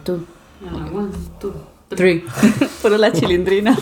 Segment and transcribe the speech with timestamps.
[0.00, 0.24] Two,
[0.66, 1.52] Ah, one, two,
[1.90, 2.24] three.
[2.82, 3.78] Por la chilindrina.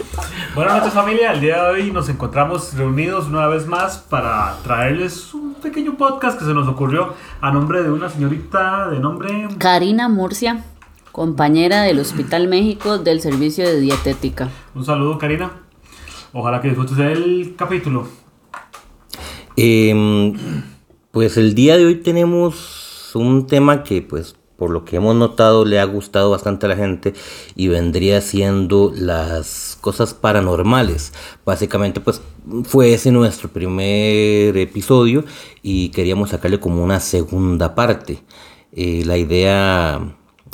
[0.56, 5.32] Buenas noches familia, el día de hoy nos encontramos reunidos una vez más para traerles
[5.32, 9.46] un pequeño podcast que se nos ocurrió a nombre de una señorita de nombre...
[9.58, 10.64] Karina Murcia,
[11.12, 14.48] compañera del Hospital México del Servicio de Dietética.
[14.74, 15.52] Un saludo Karina,
[16.32, 18.08] ojalá que disfrutes del capítulo.
[19.56, 20.34] Em,
[21.12, 25.64] pues el día de hoy tenemos un tema que pues por lo que hemos notado
[25.64, 27.14] le ha gustado bastante a la gente
[27.56, 31.14] y vendría siendo las cosas paranormales.
[31.46, 32.20] Básicamente pues
[32.64, 35.24] fue ese nuestro primer episodio
[35.62, 38.22] y queríamos sacarle como una segunda parte.
[38.72, 39.98] Eh, la idea,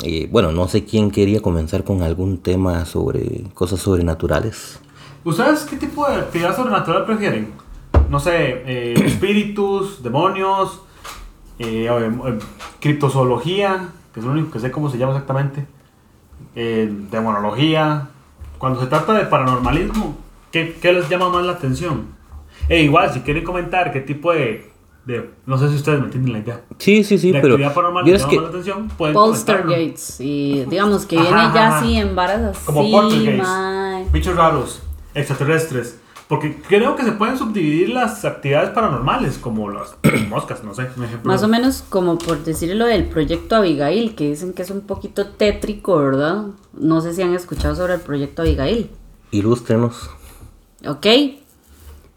[0.01, 4.79] eh, bueno, no sé quién quería comenzar con algún tema sobre cosas sobrenaturales.
[5.25, 7.51] ¿Ustedes qué tipo de actividad sobrenatural prefieren?
[8.09, 10.79] No sé, eh, espíritus, demonios,
[12.79, 15.63] criptozoología, que es lo único que sé cómo se llama exactamente,
[16.55, 18.07] eh, demonología.
[18.57, 20.17] Cuando se trata de paranormalismo,
[20.51, 22.07] ¿qué, qué les llama más la atención?
[22.67, 24.71] E igual, si quieren comentar qué tipo de,
[25.05, 27.75] de- no sé si ustedes me entienden la idea, Sí, sí, sí, de pero actividad
[27.75, 29.13] paranormal les llama que más la atención, pueden.
[29.13, 30.19] Poltergeist.
[30.21, 31.77] Y digamos que Ajá, viene ajá, ya ajá.
[31.79, 32.65] así en varas así.
[32.65, 34.11] Como poltergeist.
[34.11, 34.81] bichos raros,
[35.13, 35.99] extraterrestres.
[36.27, 39.95] Porque creo que se pueden subdividir las actividades paranormales, como las
[40.29, 41.31] moscas, no sé, un ejemplo.
[41.31, 45.27] Más o menos como por decirlo del proyecto Abigail, que dicen que es un poquito
[45.27, 46.47] tétrico, ¿verdad?
[46.73, 48.89] No sé si han escuchado sobre el proyecto Abigail.
[49.31, 50.09] ilústrenos.
[50.85, 51.05] ¿Ok?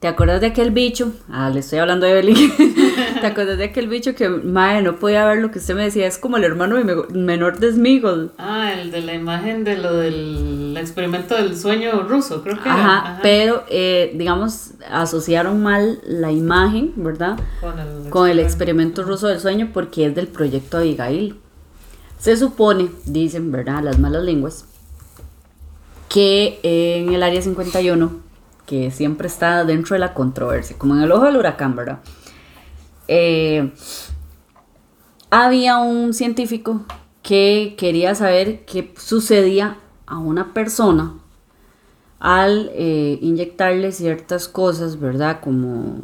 [0.01, 1.13] ¿Te acuerdas de aquel bicho?
[1.31, 2.51] Ah, le estoy hablando a Evelyn.
[3.21, 6.07] ¿Te acuerdas de aquel bicho que, madre, no podía ver lo que usted me decía?
[6.07, 8.33] Es como el hermano de me- menor de Smigol.
[8.39, 12.73] Ah, el de la imagen de lo del experimento del sueño ruso, creo que era.
[12.97, 17.39] Ajá, pero eh, digamos, asociaron mal la imagen, ¿verdad?
[17.61, 21.37] con el, Con el experimento ruso del sueño porque es del proyecto Abigail.
[22.19, 23.83] Se supone, dicen, ¿verdad?
[23.83, 24.65] Las malas lenguas,
[26.09, 28.30] que en el área 51,
[28.71, 31.99] que siempre está dentro de la controversia, como en el ojo del huracán, ¿verdad?
[33.09, 33.73] Eh,
[35.29, 36.83] había un científico
[37.21, 41.15] que quería saber qué sucedía a una persona
[42.23, 45.41] al eh, inyectarle ciertas cosas, ¿verdad?
[45.41, 45.97] Como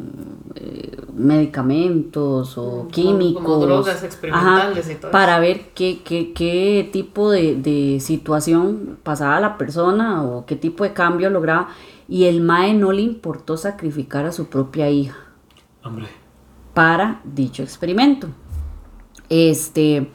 [0.55, 3.43] eh, medicamentos o Como- químicos.
[3.43, 9.37] como drogas experimentales y todo Para ver qué, qué, qué tipo de, de situación pasaba
[9.37, 11.69] a la persona o qué tipo de cambio lograba.
[12.09, 15.17] Y el MAE no le importó sacrificar a su propia hija
[15.83, 16.07] Hombre,
[16.73, 18.27] para dicho experimento.
[19.29, 20.09] Este,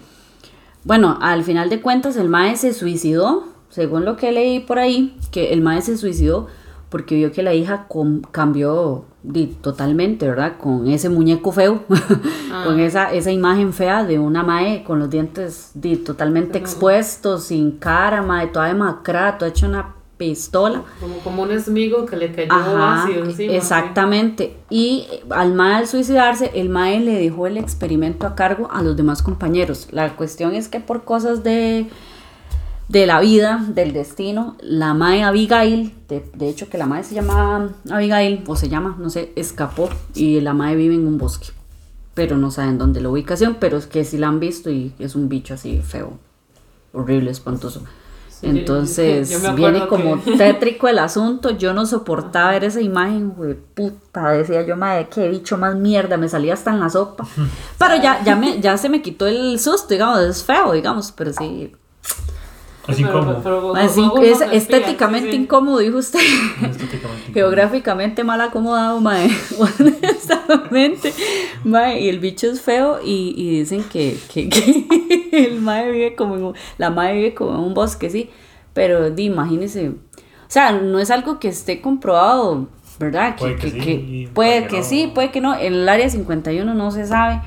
[0.84, 5.16] bueno, al final de cuentas el mae se suicidó, según lo que leí por ahí,
[5.30, 6.46] que el mae se suicidó
[6.90, 7.86] porque vio que la hija
[8.32, 9.06] cambió
[9.62, 10.58] totalmente, ¿verdad?
[10.58, 11.84] Con ese muñeco feo,
[12.64, 17.78] con esa, esa imagen fea de una mae con los dientes di, totalmente expuestos, sin
[17.78, 20.82] cara, mae, toda demacrada, toda hecha una pistola.
[21.00, 23.54] Como, como un esmigo que le cayó Ajá, ácido encima.
[23.54, 24.58] exactamente.
[24.68, 28.98] Y al MAE al suicidarse, el MAE le dejó el experimento a cargo a los
[28.98, 29.88] demás compañeros.
[29.92, 31.88] La cuestión es que por cosas de,
[32.92, 37.14] de la vida, del destino, la MAE Abigail, de, de hecho que la MAE se
[37.14, 41.48] llama Abigail, o se llama, no sé, escapó y la MAE vive en un bosque.
[42.12, 45.14] Pero no saben dónde la ubicación, pero es que sí la han visto y es
[45.14, 46.18] un bicho así feo,
[46.92, 47.82] horrible, espantoso.
[48.28, 51.50] Sí, Entonces yo viene como que- tétrico el asunto.
[51.50, 53.54] Yo no soportaba ver esa imagen, güey.
[53.54, 56.16] Puta, decía yo, madre, qué bicho más mierda.
[56.18, 57.26] Me salía hasta en la sopa.
[57.78, 60.18] Pero ya, ya, me, ya se me quitó el susto, digamos.
[60.20, 61.72] Es feo, digamos, pero sí.
[62.88, 63.42] Así Pero- como...
[63.42, 65.42] pero- Así, pero- es estéticamente sí, sí.
[65.42, 66.18] incómodo, dijo usted.
[66.70, 69.28] estéticamente Geográficamente mal acomodado, mae.
[69.58, 71.12] Honestamente,
[71.64, 72.00] mae.
[72.00, 74.86] Y el bicho es feo y, y dicen que, que, que
[75.32, 78.30] el mae vive como en un, la mae vive como en un bosque, sí.
[78.74, 79.88] Pero di, imagínese.
[79.90, 79.94] O
[80.48, 83.36] sea, no es algo que esté comprobado, ¿verdad?
[83.38, 84.84] Puede que sí, y puede puede que, que no.
[84.84, 85.54] sí, puede que no.
[85.58, 87.40] En el área 51 no se sabe.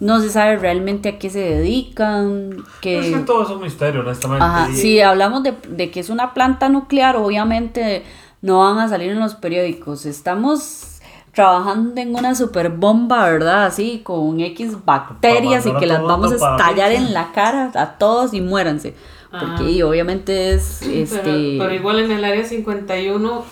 [0.00, 2.56] No se sabe realmente a qué se dedican.
[2.80, 2.98] Que...
[2.98, 4.42] Es que todo es un misterio, honestamente.
[4.44, 8.02] Ajá, y- si hablamos de, de que es una planta nuclear, obviamente
[8.42, 10.06] no van a salir en los periódicos.
[10.06, 10.86] Estamos
[11.32, 13.66] trabajando en una super bomba, ¿verdad?
[13.66, 18.32] Así, con X bacterias y que las vamos a estallar en la cara a todos
[18.34, 18.94] y muéranse.
[19.30, 21.56] Porque y obviamente es Pero, este.
[21.58, 23.44] pero igual en el área 51,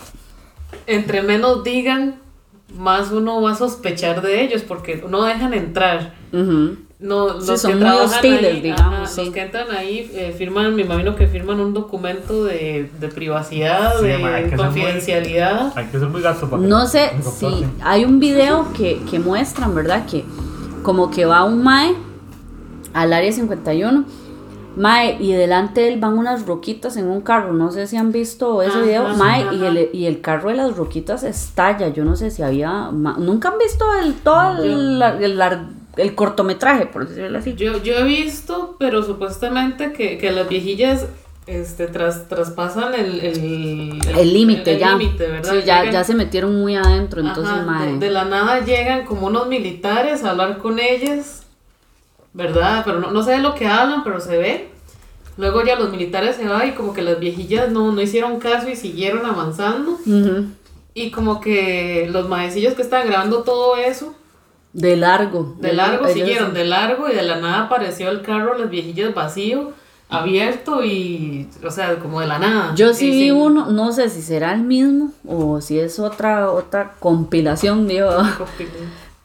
[0.88, 2.16] entre menos digan,
[2.76, 6.14] más uno va a sospechar de ellos porque no dejan entrar.
[7.00, 9.24] No, los Sí, son que muy trabajan hostiles, ahí, digamos, ajá, sí.
[9.26, 14.00] Los que entran ahí eh, firman, me imagino que firman un documento de, de privacidad,
[14.00, 15.72] Sí, de muy- confidencialidad.
[15.76, 19.20] Hay que ser muy gasto para que No sé si hay un video que, que
[19.20, 20.06] muestran, ¿verdad?
[20.06, 20.24] Que
[20.82, 21.94] como que va un mae
[22.94, 24.04] al área 51
[24.78, 27.52] Mae, y delante de él van unas roquitas en un carro.
[27.52, 29.08] No sé si han visto ese Ajá, video.
[29.16, 29.54] Mae, ajá.
[29.54, 31.88] y el, y el carro de las roquitas estalla.
[31.88, 32.90] Yo no sé si había.
[32.92, 35.42] ma- Nunca han visto el, todo el, el,
[35.96, 37.54] el cortometraje, por decirlo así.
[37.54, 41.06] Yo, yo he visto, pero supuestamente que, que las viejillas
[41.46, 44.92] este, tras, traspasan el el El límite ya.
[44.96, 45.50] límite, ¿verdad?
[45.50, 47.20] Sí, ya, Llegan- ya se metieron muy adentro.
[47.20, 47.92] Entonces, Ajá, mae.
[47.94, 51.42] de, de la nada llegan como unos militares a hablar con ellas,
[52.38, 52.82] ¿verdad?
[52.84, 54.68] Pero no, no sé de lo que hablan, pero se ve.
[55.36, 58.68] Luego ya los militares se van y como que las viejillas no, no hicieron caso
[58.70, 59.92] y siguieron avanzando.
[60.06, 60.46] Ujú.
[60.94, 64.14] Y como que los maecillos que estaban grabando todo eso,
[64.72, 65.56] De largo.
[65.60, 69.72] de largo, siguieron de largo y de la nada apareció el carro, las viejillas vacío,
[70.08, 72.74] abierto y, o sea, como de la nada.
[72.76, 76.94] Yo sí vi uno, no sé si será el mismo o si es otra otra
[77.00, 78.10] compilación, digo.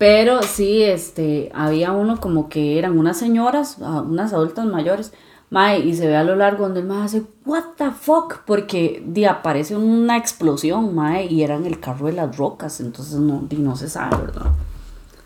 [0.04, 5.14] Pero sí, este, había uno como que eran unas señoras, ah, unas adultas mayores,
[5.50, 9.02] mae, y se ve a lo largo donde el mae hace, what the fuck, porque
[9.30, 13.76] aparece una explosión, mae, y era en el carro de las rocas, entonces no, no
[13.78, 14.48] se sabe, ¿verdad?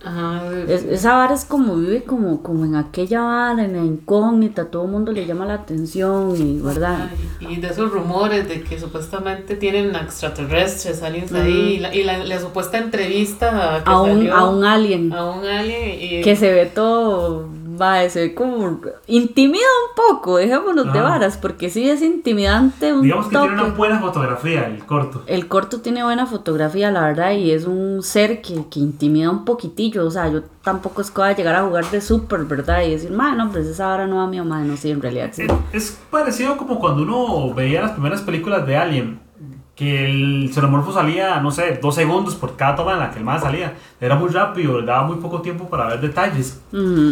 [0.07, 4.65] Ajá, Es- esa vara es como vive como, como en aquella vara, en la incógnita,
[4.65, 7.09] todo el mundo le llama la atención, y verdad.
[7.41, 12.03] Ay, Y de esos rumores de que supuestamente tienen extraterrestres, aliens ahí, y la, y
[12.03, 15.11] la, la supuesta entrevista que A un, salió a un alien.
[15.13, 17.47] a un alien y que se ve todo,
[17.79, 21.09] va, se ve como intimida un poco, dejémonos de Ajá.
[21.09, 23.47] varas, porque sí es intimidante un Digamos que toque.
[23.47, 25.23] tiene una buena fotografía el corto.
[25.27, 29.45] El corto tiene buena fotografía, la verdad, y es un ser que, que intimida un
[29.45, 32.81] poquitillo, o sea, yo tampoco es que voy a llegar a jugar de súper, ¿verdad?
[32.83, 35.29] Y decir, madre, no, pues esa hora no va mi mamá, no, sí, en realidad
[35.31, 35.43] sí.
[35.71, 39.19] Es, es parecido como cuando uno veía las primeras películas de Alien,
[39.77, 43.23] que el xenomorfo salía, no sé, dos segundos por cada toma en la que el
[43.23, 43.75] más salía.
[44.01, 46.59] Era muy rápido, daba muy poco tiempo para ver detalles.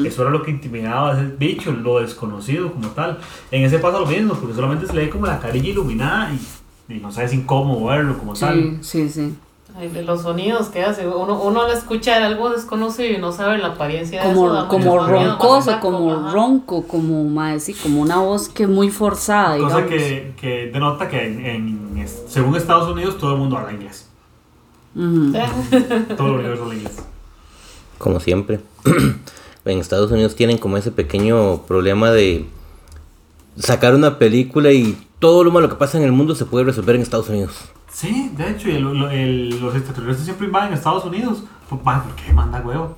[0.03, 3.19] Eso era lo que intimidaba a ese bicho, lo desconocido como tal.
[3.51, 6.93] En ese pasa lo mismo, porque solamente se le ve como la carilla iluminada y,
[6.95, 8.79] y no sé, es incómodo verlo como tal.
[8.81, 9.35] Sí, sí, sí.
[9.77, 11.07] Ay, de los sonidos que hace.
[11.07, 14.39] Uno, uno al escuchar algo desconocido y no sabe la apariencia de eso.
[14.39, 16.31] Como, como roncoso, como ajá.
[16.31, 19.73] ronco, como, sí, como una voz que muy forzada, digamos.
[19.73, 24.07] Cosa que, que denota que en, en- según Estados Unidos todo el mundo habla inglés.
[24.95, 26.95] Todo el universo habla inglés.
[27.97, 28.59] Como siempre.
[29.65, 32.45] en Estados Unidos tienen como ese pequeño problema de
[33.57, 36.95] sacar una película y todo lo malo que pasa en el mundo se puede resolver
[36.95, 37.53] en Estados Unidos.
[37.95, 41.45] Sí, de hecho, y el- lo- el- los extraterrestres siempre invaden Estados Unidos.
[41.69, 42.97] Pues, man, ¿por qué manda huevo?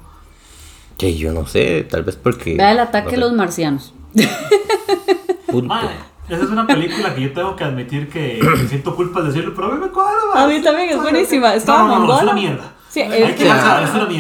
[0.97, 2.55] Que yo no sé, tal vez porque...
[2.55, 3.93] Vea el ataque no sé, los marcianos.
[5.45, 5.67] punto.
[5.67, 5.87] Man,
[6.27, 9.53] esa es una película que yo tengo que admitir que me siento culpa de decirlo,
[9.55, 10.13] pero a mí me cuadra.
[10.33, 11.53] A mí también es buenísima.
[11.53, 12.73] Estaba No, no, no, es una mierda.
[12.89, 13.45] Sí, es, que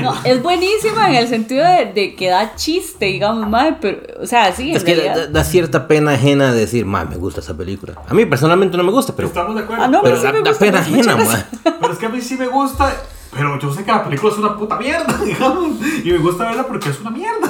[0.01, 4.51] no, buenísima en el sentido de, de que da chiste, digamos, madre, pero, o sea,
[4.53, 4.95] sí, Es que
[5.31, 7.93] da, cierta pena ajena decir, ma, me gusta esa película.
[8.07, 9.83] A mí personalmente no me gusta, pero, Estamos de acuerdo.
[9.83, 11.47] Ah, no, pero sí da, me da gusta, pena ajena.
[11.63, 12.93] Pero es que a mí sí me gusta,
[13.31, 15.69] pero yo sé que la película es una puta mierda, digamos.
[16.03, 17.49] Y me gusta verla porque es una mierda.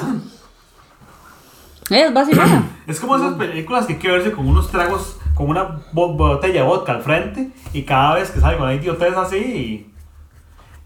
[1.90, 2.64] Es vacilona.
[2.88, 6.62] Es como esas películas que hay que verse con unos tragos, con una bo- botella
[6.62, 9.92] de vodka al frente y cada vez que salga una idiotez así,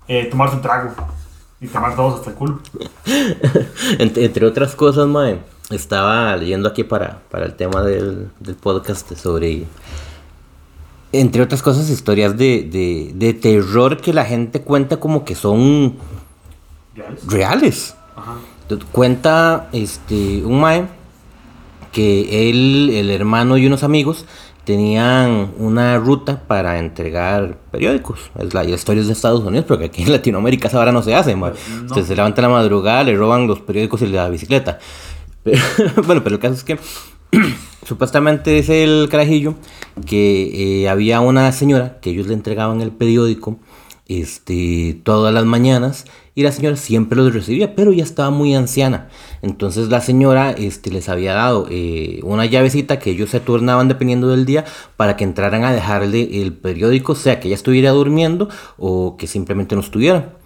[0.07, 0.91] eh, tomarse un trago
[1.59, 2.59] y tomar todos hasta el culo.
[3.99, 5.39] Entre, entre otras cosas, mae,
[5.69, 9.65] estaba leyendo aquí para, para el tema del, del podcast sobre,
[11.11, 15.95] entre otras cosas, historias de, de, de terror que la gente cuenta como que son
[16.95, 17.27] ¿Reales?
[17.27, 17.95] reales.
[18.15, 18.35] Ajá.
[18.91, 20.87] Cuenta este, un mae
[21.91, 24.25] que él, el hermano y unos amigos
[24.65, 28.19] tenían una ruta para entregar periódicos.
[28.39, 31.01] Es la, la historia es de Estados Unidos, porque aquí en Latinoamérica esa hora no
[31.01, 31.35] se hace.
[31.35, 31.53] mae.
[31.79, 31.85] No.
[31.87, 34.79] Usted se levanta en la madrugada, le roban los periódicos y la bicicleta.
[35.43, 35.59] Pero-
[36.05, 36.77] bueno, pero el caso es que
[37.87, 39.55] supuestamente es el carajillo
[40.05, 43.57] que eh, había una señora que ellos le entregaban el periódico
[44.07, 49.09] este, todas las mañanas y la señora siempre los recibía, pero ya estaba muy anciana.
[49.41, 54.29] Entonces la señora este, les había dado eh, una llavecita que ellos se turnaban dependiendo
[54.29, 54.63] del día
[54.97, 58.47] para que entraran a dejarle el periódico, sea que ella estuviera durmiendo
[58.77, 60.37] o que simplemente no estuviera.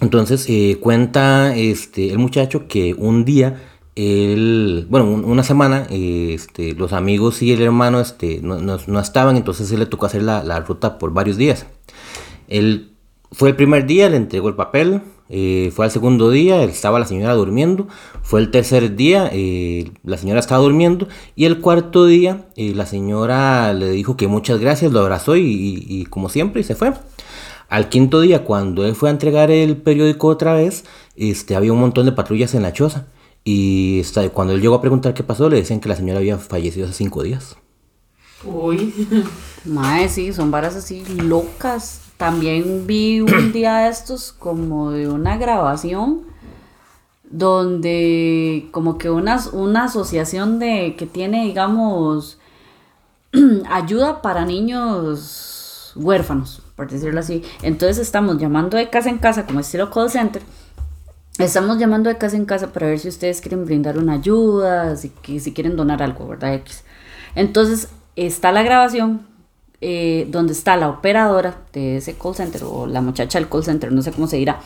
[0.00, 3.62] Entonces eh, cuenta este, el muchacho que un día,
[3.96, 9.00] él, bueno, un- una semana, este, los amigos y el hermano este, no, no- no
[9.00, 11.66] estaban, entonces él le tocó hacer la, la ruta por varios días.
[12.48, 12.90] Él
[13.34, 17.06] fue el primer día, le entregó el papel, eh, fue al segundo día, estaba la
[17.06, 17.88] señora durmiendo,
[18.22, 22.86] fue el tercer día, eh, la señora estaba durmiendo, y el cuarto día, eh, la
[22.86, 26.74] señora le dijo que muchas gracias, lo abrazó y, y- y como siempre, y se
[26.74, 26.92] fue.
[27.68, 30.84] Al quinto día, cuando él fue a entregar el periódico otra vez,
[31.16, 33.06] este, había un montón de patrullas en la choza.
[33.42, 36.38] Y está- cuando él llegó a preguntar qué pasó, le decían que la señora había
[36.38, 37.56] fallecido hace cinco días.
[38.44, 38.92] Uy.
[39.64, 42.00] Mae, sí, son varas así locas.
[42.16, 46.22] También vi un día de estos como de una grabación
[47.24, 52.38] donde como que una, una asociación de que tiene, digamos,
[53.70, 57.42] ayuda para niños huérfanos, por decirlo así.
[57.62, 60.42] Entonces estamos llamando de casa en casa como estilo call center.
[61.38, 65.12] Estamos llamando de casa en casa para ver si ustedes quieren brindar una ayuda, si,
[65.40, 66.54] si quieren donar algo, ¿verdad?
[66.54, 66.84] X.
[67.34, 69.26] Entonces está la grabación
[69.80, 73.92] eh, donde está la operadora de ese call center o la muchacha del call center,
[73.92, 74.60] no sé cómo se dirá.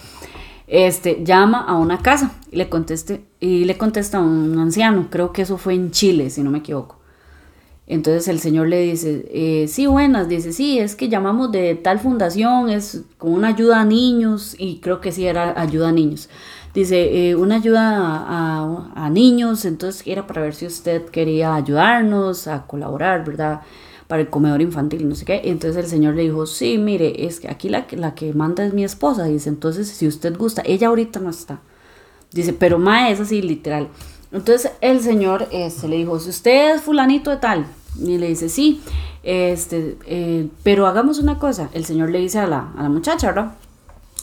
[0.67, 5.43] Este llama a una casa y le conteste y le contesta un anciano, creo que
[5.43, 6.97] eso fue en Chile, si no me equivoco.
[7.87, 11.99] Entonces el señor le dice, eh, sí, buenas, dice, sí, es que llamamos de tal
[11.99, 16.29] fundación, es con una ayuda a niños, y creo que sí era ayuda a niños.
[16.75, 18.63] Dice, eh, una ayuda a,
[18.95, 23.63] a- a niños, entonces era para ver si usted quería ayudarnos a colaborar, ¿verdad?
[24.09, 25.43] Para el comedor infantil, no sé qué.
[25.45, 28.75] Entonces el señor le dijo, sí, mire, es que aquí la, la que manda es
[28.75, 31.61] mi esposa, dice, entonces si usted gusta, ella ahorita no está.
[32.33, 33.89] Dice, pero mae, es así, literal.
[34.33, 37.67] Entonces el señor este, le dijo, si usted es fulanito de tal,
[37.99, 38.81] y le dice, sí,
[39.23, 41.71] este, eh, pero hagamos una cosa.
[41.73, 43.55] El señor le dice a la, a la muchacha, ¿verdad?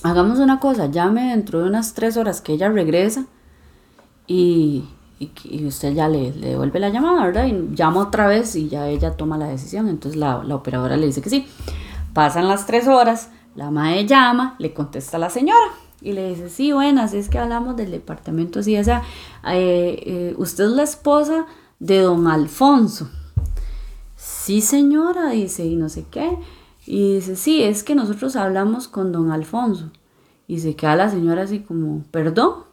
[0.04, 3.25] Hagamos una cosa, llame dentro de unas tres horas que ella regresa
[4.27, 4.86] y,
[5.19, 7.45] y, usted ya le, devuelve la llamada, ¿verdad?
[7.45, 9.88] Y llama otra vez y ya ella toma la decisión.
[9.88, 11.48] Entonces la, operadora le dice que sí.
[12.13, 15.67] Pasan las tres horas, la madre llama, le contesta a la señora
[16.01, 19.01] y le dice, sí, buenas, es que hablamos del departamento así, o eh,
[19.45, 21.45] eh, usted es la esposa
[21.79, 23.10] de don Alfonso.
[24.15, 26.38] Sí, señora, dice, y no sé qué.
[26.86, 29.89] Y dice, sí, es que nosotros hablamos con don Alfonso.
[30.48, 32.65] Y se queda la señora así como, perdón.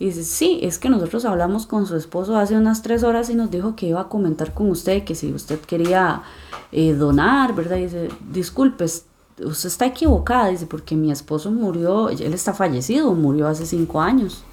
[0.00, 3.34] Y dice, sí, es que nosotros hablamos con su esposo hace unas tres horas y
[3.34, 6.22] nos dijo que iba a comentar con usted que si usted quería
[6.70, 7.78] eh, donar, ¿verdad?
[7.78, 13.66] Dice, disculpe, usted está equivocada, dice, porque mi esposo murió, él está fallecido, murió hace
[13.66, 14.44] cinco años.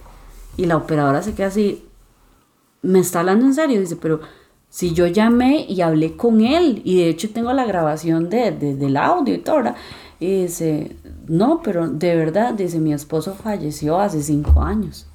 [0.58, 1.86] Y la operadora se queda así,
[2.82, 4.22] me está hablando en serio, dice, pero
[4.70, 8.76] si yo llamé y hablé con él, y de hecho tengo la grabación de, de-
[8.76, 9.76] del audio y todo, ¿verdad?
[10.20, 10.96] Y dice,
[11.28, 15.06] no, pero de verdad, dice, mi esposo falleció hace cinco años.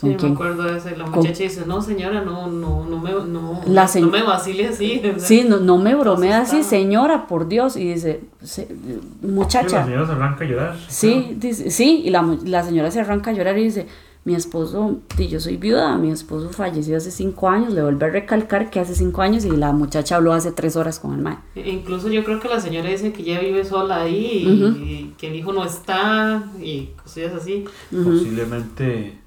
[0.00, 0.88] Sí, ¿Con me acuerdo de eso.
[0.88, 4.00] Y la ¿Con- muchacha dice, no señora, no, no, no me, no, La no se-
[4.00, 5.02] me vacile así.
[5.18, 7.76] Sí, no, no me bromea así, señora, por Dios.
[7.76, 10.76] Y dice, "Se- Sí, la muchacha, señora se arranca a llorar.
[10.88, 13.86] sí, dice, sí, y la, la señora se arranca a llorar y dice,
[14.22, 18.10] mi esposo, di, yo soy viuda, mi esposo falleció hace cinco años, le vuelve a
[18.10, 21.38] recalcar que hace cinco años y la muchacha habló hace tres horas con el mae.
[21.54, 24.78] E- Incluso yo creo que la señora dice que ya vive sola ahí y, Ujú.
[24.78, 27.64] y que el hijo no está y cosillas así.
[27.90, 29.18] Posiblemente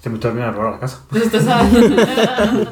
[0.00, 1.02] se metió alguien a robar la casa.
[1.12, 2.68] Usted sabe.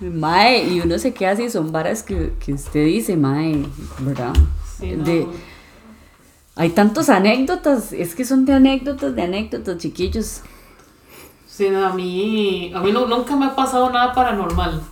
[0.00, 3.64] Mae, y uno se queda así, son varas que, que usted dice, mae,
[4.00, 4.32] ¿verdad?
[4.78, 5.04] Sí, no.
[5.04, 5.28] De,
[6.56, 10.40] hay tantas anécdotas, es que son de anécdotas, de anécdotas, chiquillos.
[11.46, 14.82] Sí, no, a mí, a mí no- nunca me ha pasado nada paranormal.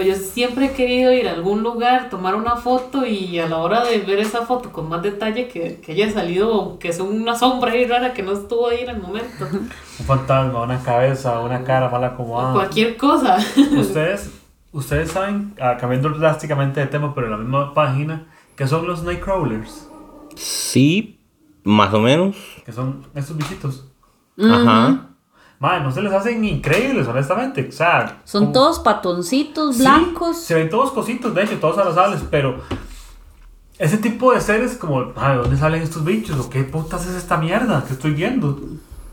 [0.00, 3.58] Pero yo siempre he querido ir a algún lugar, tomar una foto y a la
[3.58, 7.36] hora de ver esa foto con más detalle que, que haya salido, que es una
[7.36, 9.46] sombra ahí rara que no estuvo ahí en el momento.
[9.52, 12.54] Un fantasma, una cabeza, una cara mal O acomodada.
[12.54, 13.36] cualquier cosa.
[13.78, 14.30] Ustedes,
[14.72, 18.26] ustedes saben, ah, cambiando drásticamente de tema, pero en la misma página,
[18.56, 19.86] que son los Nightcrawlers.
[20.34, 21.20] Sí,
[21.62, 22.36] más o menos.
[22.64, 23.86] Que son estos bichitos.
[24.42, 25.09] Ajá.
[25.60, 27.66] Madre, no se les hacen increíbles, honestamente.
[27.68, 30.38] O sea, Son como- todos patoncitos Sí, blancos.
[30.40, 32.56] se ven todos cositos, de hecho, todos abrazables, pero
[33.78, 36.38] ese tipo de seres como, "Ay, ¿de dónde salen estos bichos?
[36.40, 38.58] ¿O qué putas es esta mierda que estoy viendo?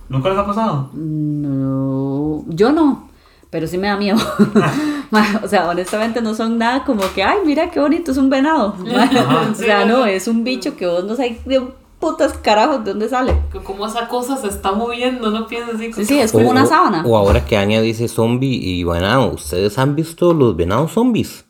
[0.07, 0.89] ¿Nunca les ha pasado?
[0.93, 3.09] No, yo no,
[3.49, 4.17] pero sí me da miedo.
[5.41, 8.75] O sea, honestamente no son nada como que, ay, mira qué bonito, es un venado.
[9.51, 11.61] O sea, no, es un bicho que vos no sabes de
[11.99, 13.41] putas carajos de dónde sale.
[13.51, 15.91] Que Como esa cosa se está moviendo, no piensas así.
[15.93, 17.03] Sí, sí, es como una sábana.
[17.05, 21.45] O ahora que Anya dice zombie y venado, ¿ustedes han visto los venados zombies?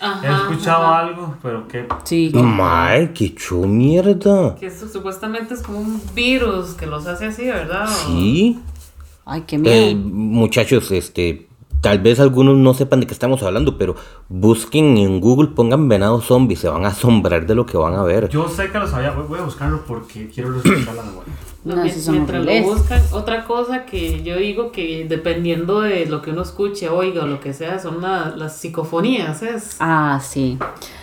[0.00, 0.98] Ajá, He escuchado ajá.
[1.00, 1.86] algo, pero que...
[2.02, 2.30] Sí.
[2.34, 4.54] Mae, qué chu mierda.
[4.56, 7.86] Que eso supuestamente es como un virus que los hace así, ¿verdad?
[8.06, 8.58] Sí.
[9.24, 9.74] Ay, qué miedo.
[9.74, 11.48] Eh, muchachos, este,
[11.84, 13.94] tal vez algunos no sepan de qué estamos hablando, pero
[14.30, 18.02] busquen en Google, pongan venado zombie, se van a asombrar de lo que van a
[18.02, 18.30] ver.
[18.30, 21.32] Yo sé que lo sabía, voy a buscarlo porque quiero escuchar la memoria.
[21.62, 25.80] No, No, mien- sí son mientras lo buscan, otra cosa que yo digo que dependiendo
[25.82, 29.76] de lo que uno escuche, oiga o lo que sea, son la- las psicofonías, es
[29.80, 30.58] Ah, sí.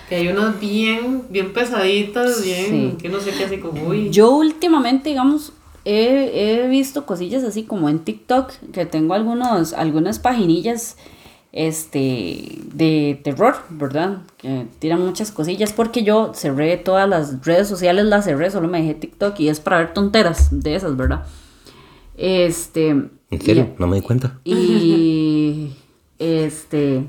[0.10, 2.98] que hay unas bien, bien pesaditas, bien, Sí.
[3.02, 4.10] que no sé qué así como, uy.
[4.10, 5.54] Yo últimamente, digamos,
[5.86, 10.98] he, he visto cosillas así como en TikTok, que tengo algunos, algunas paginillas
[11.52, 14.22] este, de terror, ¿verdad?
[14.38, 18.82] Que tiran muchas cosillas porque yo cerré todas las redes sociales, las cerré, solo me
[18.82, 21.26] dejé TikTok y es para ver tonteras de esas, ¿verdad?
[22.18, 22.90] Este...
[22.90, 23.70] ¿En serio?
[23.78, 24.40] No me di cuenta.
[24.44, 25.74] Y...
[26.20, 27.06] Este...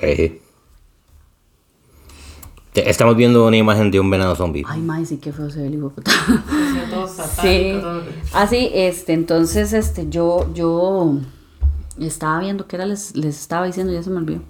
[2.72, 4.64] Te- Estamos viendo una imagen de un venado zombie.
[4.66, 6.10] Ay, mae, sí, qué feo se ve el hijo de puta.
[7.42, 7.78] Sí,
[8.32, 11.18] Así, este, entonces, este, yo, yo
[12.00, 14.40] estaba viendo qué era les, les estaba diciendo, ya se me olvidó.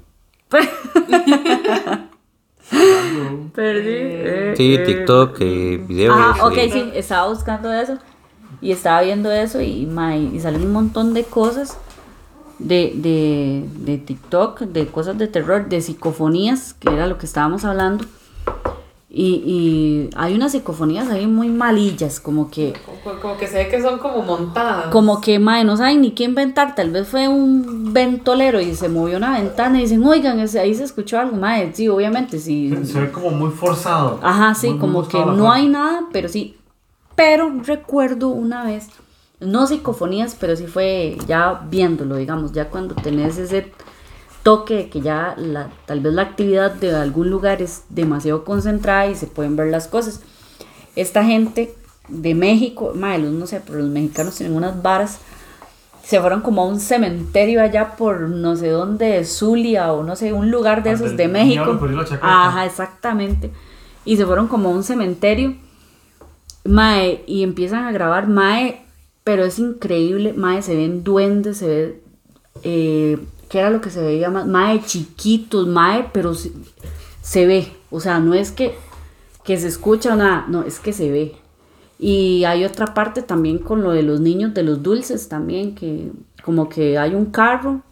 [3.54, 3.90] Perdí.
[3.90, 4.78] eh, Sí, eh.
[4.84, 6.16] TikTok, eh, videos.
[6.18, 6.70] Ajá, ok, eh.
[6.72, 7.98] sí, estaba buscando eso
[8.60, 11.76] y estaba viendo eso y, mae, y salen un montón de cosas
[12.58, 17.64] de, de, de TikTok, de cosas de terror, de psicofonías, que era lo que estábamos
[17.64, 18.04] hablando.
[19.14, 22.72] Y, y hay unas psicofonías ahí muy malillas, como que
[23.04, 24.86] Como, como que se ve que son como montadas.
[24.86, 26.74] como que, mae, no saben ni qué inventar.
[26.74, 30.74] Tal vez fue un ventolero y se movió una ventana y dicen, oigan, ese- ahí
[30.74, 31.72] se escuchó algo, mae.
[31.74, 32.72] Sí, obviamente, sí.
[32.84, 34.18] Se ve como muy forzado.
[34.22, 36.56] Ajá, sí, Muy- muy como que buscado la no hay nada, pero sí.
[37.14, 38.88] Pero recuerdo una vez,
[39.42, 43.72] no psicofonías, pero sí fue ya viéndolo, digamos, ya cuando tenés ese
[44.42, 49.06] toque de que ya la, tal vez la actividad de algún lugar es demasiado concentrada
[49.06, 50.20] y se pueden ver las cosas.
[50.96, 51.74] Esta gente
[52.08, 55.18] de México, madre, no sé, pero los mexicanos tienen unas varas,
[56.02, 60.32] se fueron como a un cementerio allá por no sé dónde, Zulia o no sé,
[60.32, 61.78] un lugar de Ah, esos de México.
[62.20, 63.52] Ajá, exactamente.
[64.04, 65.54] Y se fueron como a un cementerio.
[66.64, 68.81] Mae, y empiezan a grabar Mae,
[69.24, 70.32] pero es increíble.
[70.32, 72.02] Mae, se ven duendes, se ve.
[72.62, 74.46] Eh, ¿Qué era lo que se veía más?
[74.46, 76.52] Mae, chiquitos, Mae, pero se,
[77.20, 77.72] se ve.
[77.90, 78.74] O sea, no es que,
[79.44, 81.36] que se escucha o nada, no, es que se ve.
[81.98, 86.10] Y hay otra parte también con lo de los niños de los dulces también, que
[86.42, 87.82] como que hay un carro,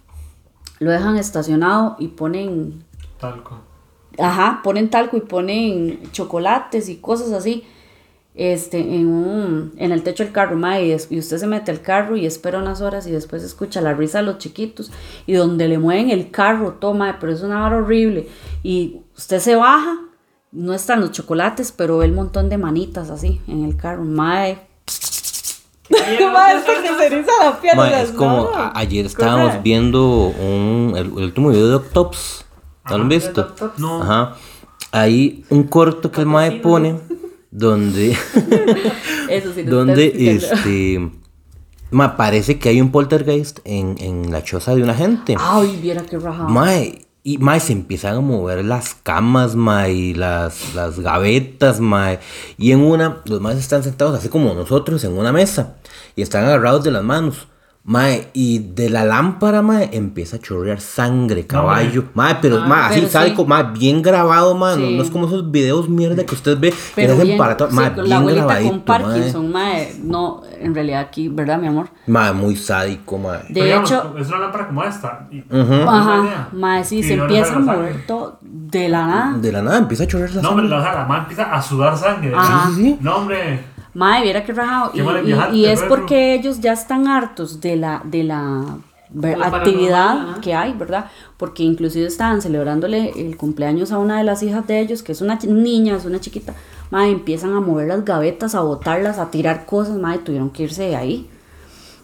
[0.80, 2.84] lo dejan estacionado y ponen
[3.20, 3.60] Talco.
[4.18, 7.64] Ajá, ponen talco y ponen chocolates y cosas así.
[8.42, 12.16] Este, en un, en el techo del carro, mae, y, usted se mete al carro
[12.16, 14.90] y espera unas horas y después escucha la risa de los chiquitos
[15.26, 18.30] y donde le mueven el carro, toma, pero es una vara horrible.
[18.62, 19.94] Y usted se baja,
[20.52, 24.58] no están los chocolates, pero ve el montón de manitas así en el carro, mae.
[26.32, 28.54] Mae, es que se eriza la piel, Ma, o sea, es como no.
[28.54, 32.46] a- ayer estábamos viendo un, el, el último video de Octops.
[32.88, 33.54] ¿No lo han visto?
[33.76, 34.02] No.
[34.02, 34.36] Ajá.
[34.92, 36.98] Hay un corto que el Mae pone
[37.50, 38.10] donde,
[39.28, 41.10] Eso sí, donde este,
[41.90, 45.36] ma, parece que hay un poltergeist en, en la choza de una gente.
[45.38, 46.48] Ay, viera qué rajado.
[46.48, 52.18] Mae, y mae, se empiezan a mover las camas, mae, y las, las gavetas, mae.
[52.56, 55.76] Y en una, los maes están sentados así como nosotros en una mesa.
[56.16, 57.46] Y están agarrados de las manos.
[57.82, 62.04] Mae, y de la lámpara, mae, empieza a chorrear sangre, caballo.
[62.12, 63.34] Mae, pero, Ah, mae, así, ¿sabe?
[63.34, 63.44] sí.
[63.46, 64.76] Mae, bien grabado, mae.
[64.76, 64.96] No, Sí.
[64.96, 66.74] no es como esos videos mierda que usted ve.
[66.94, 69.94] Pero bien, para todo- sí, mae, bien la abuelita grabadito, con Parkinson, mae.
[70.04, 71.88] No, en realidad aquí, ¿verdad, mi amor?
[72.06, 73.38] Mae, muy sádico, mae.
[73.48, 75.28] De Pero digamos, hecho, es una lámpara como esta.
[75.30, 78.04] y- ajá, mae, sí, Y se no empieza a sale mover sangre.
[78.06, 79.38] todo de la nada.
[79.38, 80.84] De la nada empieza a chorrear la No, hombre, sangre.
[80.86, 82.32] la, la madre empieza a sudar sangre.
[82.36, 82.68] Ajá.
[82.68, 82.98] Sí, sí, sí.
[83.00, 83.64] No, hombre.
[83.94, 84.92] Mae, viera qué rajado.
[84.92, 85.02] Qué
[85.52, 88.78] Y, es porque ellos ya están hartos de la, de la
[89.10, 91.06] ver- actividad que hay, ¿verdad?
[91.36, 95.20] Porque inclusive estaban celebrándole el cumpleaños a una de las hijas de ellos, que es
[95.20, 96.54] una niña, es una chiquita.
[96.90, 100.84] Mae, empiezan a mover las gavetas, a botarlas, a tirar cosas, mae, tuvieron que irse
[100.84, 101.28] de ahí.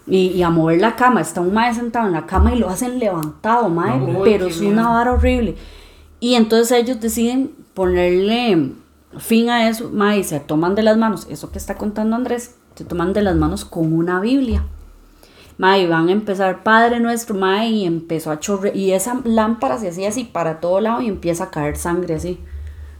[0.09, 2.69] Y, y a mover la cama, está un mae sentado en la cama y lo
[2.69, 5.55] hacen levantado, No, uy, pero es una vara horrible.
[6.21, 8.71] Y entonces ellos deciden ponerle
[9.17, 12.85] fin a eso, mae, se toman de las manos, eso que está contando Andrés, se
[12.85, 14.65] toman de las manos con una Biblia.
[15.57, 19.89] Mae, van a empezar Padre Nuestro, mae, y empezó a chorrear, y esa lámpara se
[19.89, 22.39] hacía así para todo lado y empieza a caer sangre así.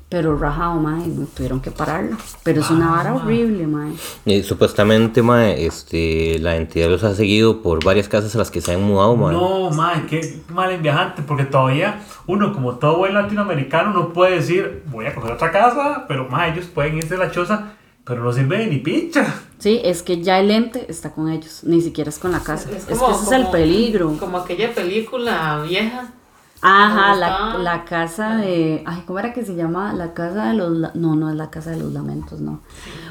[0.09, 1.03] Pero rajado, mae,
[1.35, 2.15] tuvieron que pararlo.
[2.43, 3.91] Pero es una vara horrible, mae.
[4.25, 8.61] Y supuestamente, mae, este, la entidad los ha seguido por varias casas a las que
[8.61, 9.33] se han mudado, mae.
[9.33, 14.35] No, madre, qué mal en viajante, porque todavía uno, como todo buen latinoamericano, no puede
[14.35, 17.73] decir, voy a coger otra casa, pero más ellos pueden irse a la choza,
[18.05, 19.41] pero no sirve de ni pincha.
[19.59, 22.69] Sí, es que ya el ente está con ellos, ni siquiera es con la casa.
[22.73, 24.15] Es, que como- ese es el como- peligro.
[24.17, 26.13] Como aquella película vieja.
[26.61, 28.83] Ajá, la, la casa de.
[28.85, 29.93] Ay, ¿cómo era que se llama?
[29.93, 30.71] La casa de los.
[30.71, 32.61] la- No, no es la casa de los lamentos, no.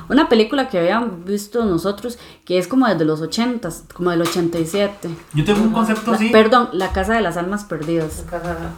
[0.09, 5.09] Una película que habíamos visto nosotros que es como desde los 80, como del 87.
[5.35, 8.24] Yo tengo un concepto La- así, perdón, La casa de las almas perdidas.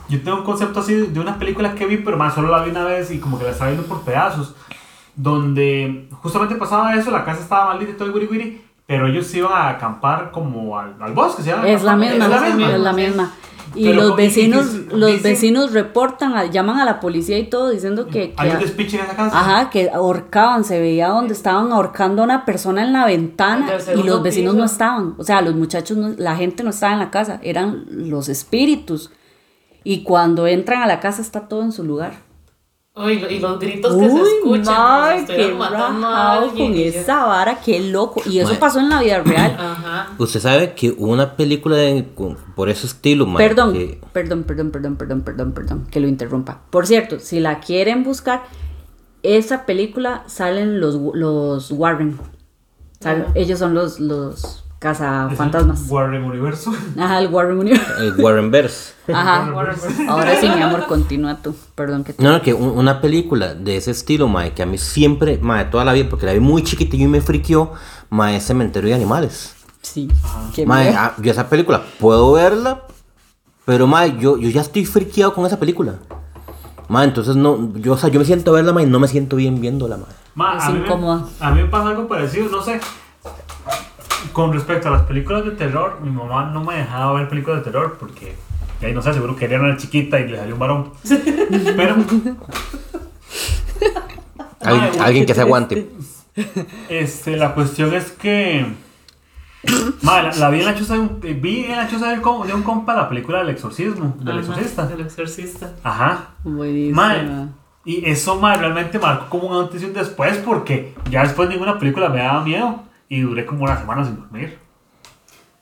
[0.08, 2.70] yo tengo un concepto así de una película que vi, pero más solo la vi
[2.70, 4.54] una vez y como que la estaba viendo por pedazos.
[5.16, 9.26] donde justamente pasaba eso, la casa estaba maldita y todo el wiri wiri, pero ellos
[9.26, 11.68] se iban a acampar como al, al bosque, llama.
[11.68, 12.70] Es la misma, Es la misma.
[12.72, 13.30] es la misma.
[13.30, 17.00] Pero los co- y- y vecinos, que- los dicen- vecinos reportan, a- llaman a la
[17.00, 19.38] policía y todo diciendo que, que- Hay un despiche en esa casa.
[19.40, 24.02] ajá, que ahorcaban, se veía donde estaban ahorcando a una persona en la ventana y
[24.02, 24.58] los vecinos piso.
[24.58, 27.84] no estaban, o sea, los muchachos, no- la gente no estaba en la casa, eran
[27.88, 29.10] los espíritus.
[29.84, 32.27] Y cuando entran a la casa está todo en su lugar.
[32.98, 35.20] Uy, y lo- y los gritos que se escuchan.
[35.20, 38.22] si qué rajado con esa vara, qué loco.
[38.26, 39.56] Y eso pasó en la vida real.
[39.58, 40.08] Ajá.
[40.18, 42.04] Usted sabe que una película de-
[42.54, 46.62] por ese estilo, mae, Perdón, que- perdón, perdón, perdón, perdón, perdón, perdón, que lo interrumpa.
[46.70, 48.42] Por cierto, si la quieren buscar,
[49.22, 52.18] esa película salen los, los Warren.
[53.34, 55.84] Ellos son los, los Es el cazafantasmas.
[55.88, 56.72] Warren Universo.
[56.96, 57.92] Ajá, el Warren Universe.
[57.98, 58.92] el Warren Verse.
[59.12, 59.46] Ajá.
[60.08, 61.54] Ahora sí, mi amor, continúa tú.
[61.74, 62.22] Perdón que te...
[62.22, 65.64] No, no, que un- una película de ese estilo, mae, que a mí siempre, mae,
[65.64, 67.72] toda la vida, porque la vi muy chiquitillo y me friqueó,
[68.10, 69.54] mae, es Cementerio de Animales.
[69.82, 70.08] Sí.
[70.54, 72.82] qué Mae, ah, yo esa película puedo verla,
[73.64, 75.94] pero mae, yo, yo ya estoy friqueado con esa película.
[76.88, 79.08] Mae, entonces no, yo, o sea, yo me siento a verla, mae, y no me
[79.08, 80.06] siento bien viéndola, mae.
[80.36, 81.26] Ma, Es a, mí incómoda.
[81.40, 82.80] me, a mí me pasa algo parecido, no sé.
[84.32, 87.70] Con respecto a las películas de terror, mi mamá no me dejaba ver películas de
[87.70, 88.34] terror porque,
[88.82, 90.92] ahí no sé, seguro quería una chiquita y le salió un varón.
[91.76, 91.96] Pero,
[95.00, 95.90] Alguien, que se aguante.
[96.88, 98.66] este, la cuestión es que.
[100.02, 102.14] Ma, la, la vi en la choza de un, eh, vi en la choza de
[102.14, 104.90] un, com- de un compa la película del exorcismo, del Ajá, exorcista.
[104.92, 105.72] El exorcista.
[105.82, 106.28] Ajá.
[106.44, 107.48] Buenísima.
[107.84, 111.78] Y eso ma, realmente marcó como un antes y un después porque ya después ninguna
[111.78, 114.58] película me daba miedo y duré como una semana sin dormir.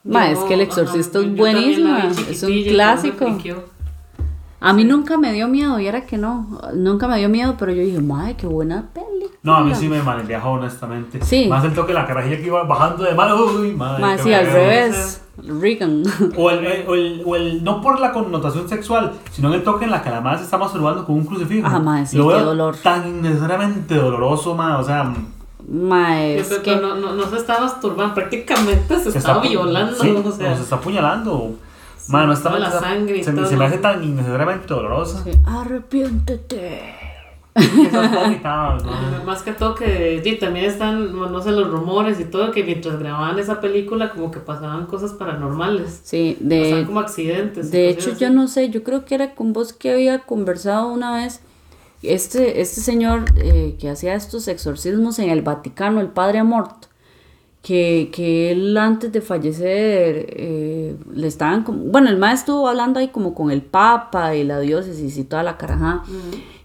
[0.04, 2.09] Ma, es que El ajá, Exorcista yo- es buenísima.
[2.30, 3.26] Es un clásico.
[4.61, 6.61] A mí nunca me dio miedo, y era que no.
[6.74, 9.16] Nunca me dio miedo, pero yo dije, madre, qué buena película.
[9.42, 11.20] No, a mí sí me malviajó honestamente.
[11.22, 11.46] Sí.
[11.48, 13.37] Más el toque de la carajilla que iba bajando de mano.
[13.44, 14.16] Uy, madre.
[14.16, 15.22] Qué sí, al revés.
[15.61, 16.02] Regan.
[16.37, 19.85] O el, o, el, o el- no por la connotación sexual, sino en el toque
[19.85, 21.66] en la que la madre se está masturbando con un crucifijo.
[21.70, 22.76] Ah, mae, sí, Lo qué veo dolor.
[22.82, 24.82] Tan innecesariamente doloroso, madre.
[24.82, 25.12] O sea,
[25.68, 26.76] Mae, es Pero que.
[26.76, 29.96] no, no, no se estaba masturbando, prácticamente se, se estaba está violando.
[30.00, 31.55] Sí, o sea, se está apuñalando.
[32.09, 33.50] Madre, no está toda la se- sangre y se, me- todo.
[33.50, 35.24] se me hace tan innecesariamente dolorosa.
[35.24, 36.94] Sí, Arrepiéntete.
[37.57, 39.24] ¿no?
[39.24, 42.62] Más que todo que sí, también están, no no sé, los rumores y todo, que
[42.62, 46.00] mientras grababan esa película como que pasaban cosas paranormales.
[46.05, 46.48] Sí, Pasaban
[46.81, 47.68] de, como accidentes.
[47.68, 48.20] y de hecho así.
[48.20, 51.40] yo no sé, yo creo que era con vos que había conversado una vez.
[52.02, 56.87] Este, este señor eh, que hacía estos exorcismos en el Vaticano, el padre Amort,
[57.62, 63.00] que, que él antes de fallecer eh, le estaban como, bueno, el maestro estuvo hablando
[63.00, 66.04] ahí como con el Papa y la diócesis y toda la carajada,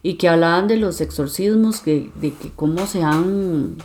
[0.04, 3.78] y que hablaban de los exorcismos, que, de que cómo se han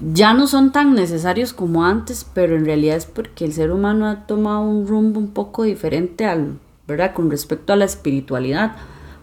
[0.00, 4.06] ya no son tan necesarios como antes, pero en realidad es porque el ser humano
[4.06, 6.58] ha tomado un rumbo un poco diferente al,
[6.88, 7.12] ¿verdad?
[7.12, 8.76] Con respecto a la espiritualidad.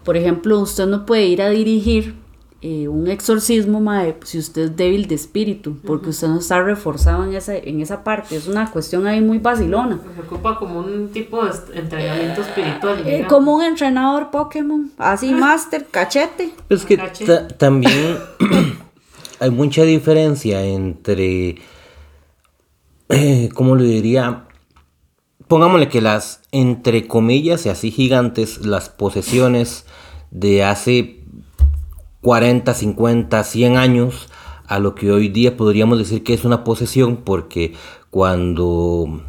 [0.08, 2.14] Por ejemplo, usted no puede ir a dirigir
[2.62, 7.24] eh, un exorcismo mae, si usted es débil de espíritu, porque usted no está reforzado
[7.24, 8.34] en esa, en esa parte.
[8.34, 10.00] Es una cuestión ahí muy vacilona.
[10.16, 13.02] Se ocupa como un tipo de entrenamiento espiritual.
[13.04, 16.54] Eh, como un entrenador Pokémon, así, máster, cachete.
[16.70, 16.96] Es que
[17.58, 18.16] también
[19.40, 21.56] hay mucha diferencia entre,
[23.10, 24.46] eh, ¿cómo lo diría?
[25.48, 29.84] Pongámosle que las, entre comillas y así gigantes, las posesiones
[30.30, 31.20] de hace
[32.22, 34.28] 40, 50, 100 años
[34.66, 37.74] a lo que hoy día podríamos decir que es una posesión porque
[38.10, 39.22] cuando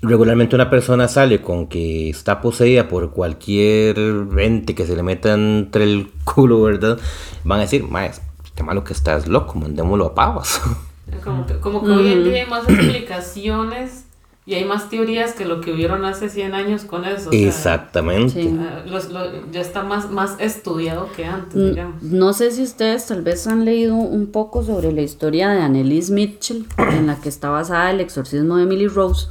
[0.00, 3.98] regularmente una persona sale con que está poseída por cualquier
[4.38, 6.98] ente que se le meta entre el culo, ¿verdad?
[7.44, 8.22] Van a decir, maes,
[8.54, 10.60] qué malo que estás loco, mandémoslo a pavas.
[11.24, 14.04] Como que, como que hoy en día hay más explicaciones
[14.48, 17.28] y hay más teorías que lo que hubieron hace 100 años con eso.
[17.28, 18.32] o sea, Exactamente.
[18.42, 18.56] Sí.
[18.58, 22.02] ah, los- lo- ya está más, más estudiado que antes, Mm, digamos.
[22.02, 26.08] No sé si ustedes tal vez han leído un poco sobre la historia de Annelies
[26.10, 29.26] Mitchell, en la que está basada el exorcismo de Emily Rose,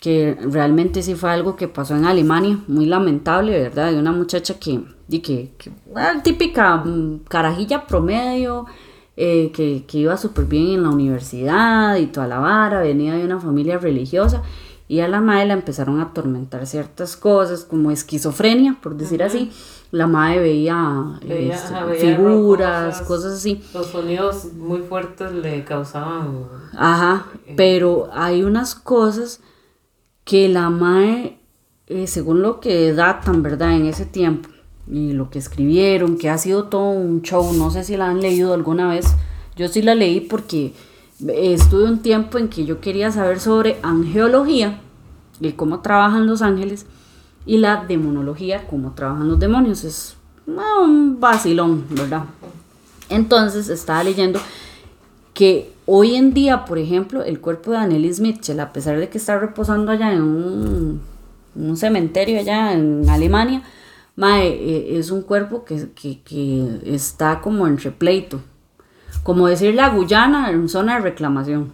[0.00, 3.90] que realmente sí fue algo que pasó en Alemania, muy lamentable, ¿verdad?
[3.92, 8.66] De una muchacha que, di que, que ah, típica mm, carajilla promedio,
[9.16, 13.24] eh, que, que iba súper bien en la universidad y toda la vara, venía de
[13.24, 14.42] una familia religiosa.
[14.88, 19.50] Y a la madre la empezaron a atormentar ciertas cosas, como esquizofrenia, por decir así.
[19.90, 23.06] La madre veía, Veía, este, ajá, veía figuras, cosas.
[23.06, 23.62] cosas así.
[23.72, 26.46] Los sonidos muy fuertes le causaban...
[26.76, 29.40] Ajá, pero hay unas cosas
[30.24, 31.38] que la madre,
[31.86, 33.74] eh, según lo que datan, ¿verdad?
[33.74, 34.48] En ese tiempo,
[34.90, 38.20] y lo que escribieron, que ha sido todo un show, no sé si la han
[38.20, 39.06] leído alguna vez,
[39.56, 40.72] yo sí la leí porque
[41.28, 44.80] estuve un tiempo en que yo quería saber sobre angeología
[45.40, 46.86] y cómo trabajan los ángeles
[47.46, 50.16] y la demonología, cómo trabajan los demonios, es
[50.46, 52.24] un vacilón, ¿verdad?
[53.08, 54.40] Entonces estaba leyendo
[55.34, 59.18] que hoy en día, por ejemplo, el cuerpo de Annelies Mitchell, a pesar de que
[59.18, 61.00] está reposando allá en un,
[61.54, 63.62] un cementerio allá en Alemania,
[64.22, 68.40] mae, eh, es un cuerpo que, que, que, está como en repleito.
[69.24, 71.72] Como decir la Guyana en zona de reclamación.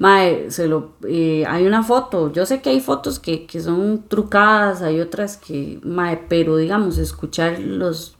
[0.00, 4.04] Mae, se lo, eh, hay una foto, yo sé que hay fotos que, que son
[4.08, 8.16] trucadas, hay otras que, mae, pero digamos, escuchar los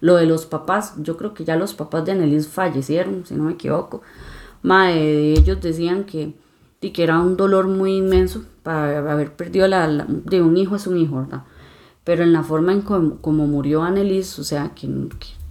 [0.00, 3.42] lo de los papás, yo creo que ya los papás de Annelies fallecieron, si no
[3.44, 4.00] me equivoco.
[4.62, 6.34] Mae, ellos decían que,
[6.80, 10.96] que era un dolor muy inmenso para haber perdido la, de un hijo es un
[10.96, 11.42] hijo, ¿verdad?
[12.08, 14.88] Pero en la forma en como, murió Annelies, o sea, que,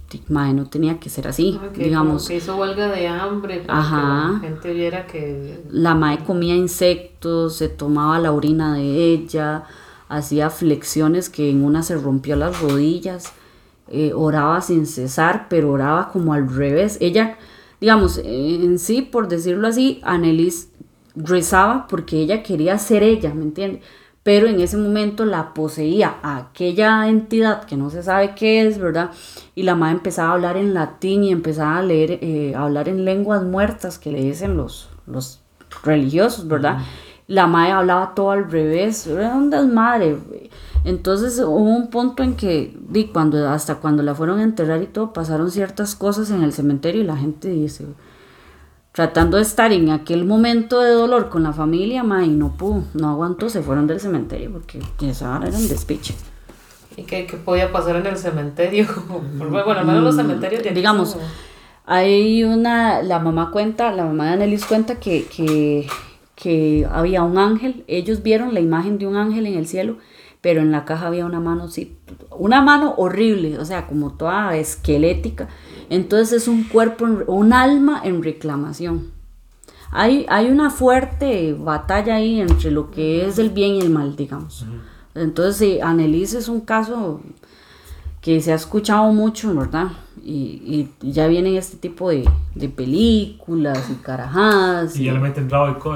[0.08, 2.26] que mae, no tenía que ser así, Ah, que digamos.
[2.26, 4.26] que hizo huelga de hambre para Ajá.
[4.26, 9.62] que la gente viera que La mae comía insectos, se tomaba la orina de ella,
[10.08, 13.32] hacía flexiones que en una se rompió las rodillas,
[13.86, 16.98] eh, oraba sin cesar, pero oraba como al revés.
[17.00, 17.38] Ella,
[17.80, 18.24] digamos, eh,
[18.64, 20.70] en sí, por decirlo así, Annelies
[21.14, 23.80] rezaba porque ella quería ser ella, ¿me entiende?
[24.28, 28.78] Pero en ese momento la poseía a aquella entidad que no se sabe qué es,
[28.78, 29.10] ¿verdad?
[29.54, 32.90] Y la madre empezaba a hablar en latín y empezaba a leer, eh, a hablar
[32.90, 35.40] en lenguas muertas que le dicen los, los
[35.82, 36.76] religiosos, ¿verdad?
[37.26, 40.18] La madre hablaba todo al revés, era un desmadre.
[40.84, 44.88] Entonces hubo un punto en que, di, cuando, hasta cuando la fueron a enterrar y
[44.88, 47.86] todo, pasaron ciertas cosas en el cementerio y la gente dice,
[48.98, 52.82] tratando de estar en aquel momento de dolor con la familia, ma, y no pudo,
[52.94, 56.16] no aguantó, se fueron del cementerio porque esa hora era un despiche.
[56.96, 58.88] y que, que podía pasar en el cementerio.
[59.38, 61.20] bueno, al menos los cementerios de aquí digamos, son-
[61.86, 65.86] hay una, la mamá cuenta, la mamá de Annelies cuenta que, que,
[66.34, 69.98] que había un ángel, ellos vieron la imagen de un ángel en el cielo,
[70.40, 71.96] pero en la caja había una mano así,
[72.36, 75.46] una mano horrible, o sea, como toda esquelética.
[75.90, 79.18] Entonces es un cuerpo, un alma en reclamación.
[79.90, 84.16] Hay, hay una fuerte batalla ahí entre lo que es el bien y el mal,
[84.16, 84.66] digamos.
[85.14, 87.20] Entonces, sí, Annelies es un caso
[88.20, 89.88] que se ha escuchado mucho, ¿verdad?
[90.22, 94.94] Y, y ya vienen este tipo de, de películas y carajadas.
[94.98, 95.48] Y ya le meten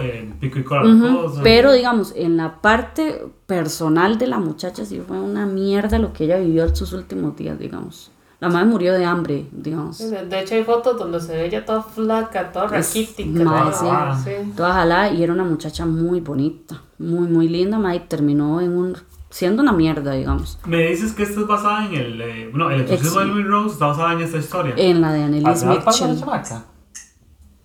[0.02, 1.32] eh, pico y cola.
[1.42, 6.24] Pero digamos, en la parte personal de la muchacha sí fue una mierda lo que
[6.24, 8.10] ella vivió en sus últimos días, digamos.
[8.42, 9.98] La madre murió de hambre, digamos.
[10.00, 13.44] De de hecho, hay fotos donde se ve ella toda flaca, toda Es- raquítica.
[13.44, 13.72] ¿no?
[13.72, 13.86] sí.
[13.88, 14.20] Ah.
[14.24, 14.30] Sí.
[14.56, 18.96] Toda jalada y era una muchacha muy bonita, muy, muy linda, madre, terminó en un,
[19.30, 20.58] siendo una mierda, digamos.
[20.66, 22.20] Me dices que esto es basada en el.
[22.20, 24.74] Eh, no, el exorcismo Ex- de Emily Rose está basada en esta historia.
[24.76, 26.58] En la de Annelies ¿Al final pasa la Mitchell.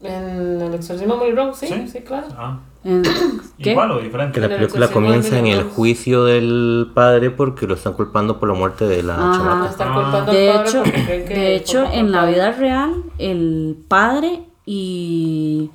[0.02, 1.88] En el exorcismo de Emily Rose, sí, ¿Sí?
[1.88, 2.28] sí, claro.
[2.38, 2.60] Ah,
[3.58, 3.72] ¿Qué?
[3.72, 4.40] igual o diferente.
[4.40, 8.56] Que la película comienza en el juicio del padre porque lo están culpando por la
[8.56, 9.38] muerte de la Ajá.
[9.38, 9.70] chamaca.
[9.72, 10.26] Están Ah.
[10.32, 14.44] De al padre hecho, porque creen que de hecho en la vida real, el padre
[14.66, 15.72] y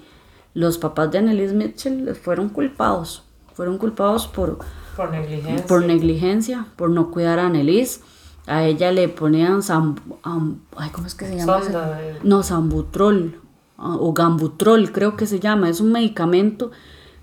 [0.55, 3.25] los papás de Annelies Mitchell fueron culpados.
[3.55, 4.59] Fueron culpados por,
[4.97, 5.67] Por negligencia.
[5.67, 8.03] por negligencia, por no cuidar a Annelies.
[8.47, 9.97] A ella le ponían am-
[10.77, 11.61] ay, ¿cómo es que se llama?
[11.63, 13.37] Sonda No, sambutrol
[13.83, 15.69] o gambutrol, creo que se llama.
[15.69, 16.71] Es un medicamento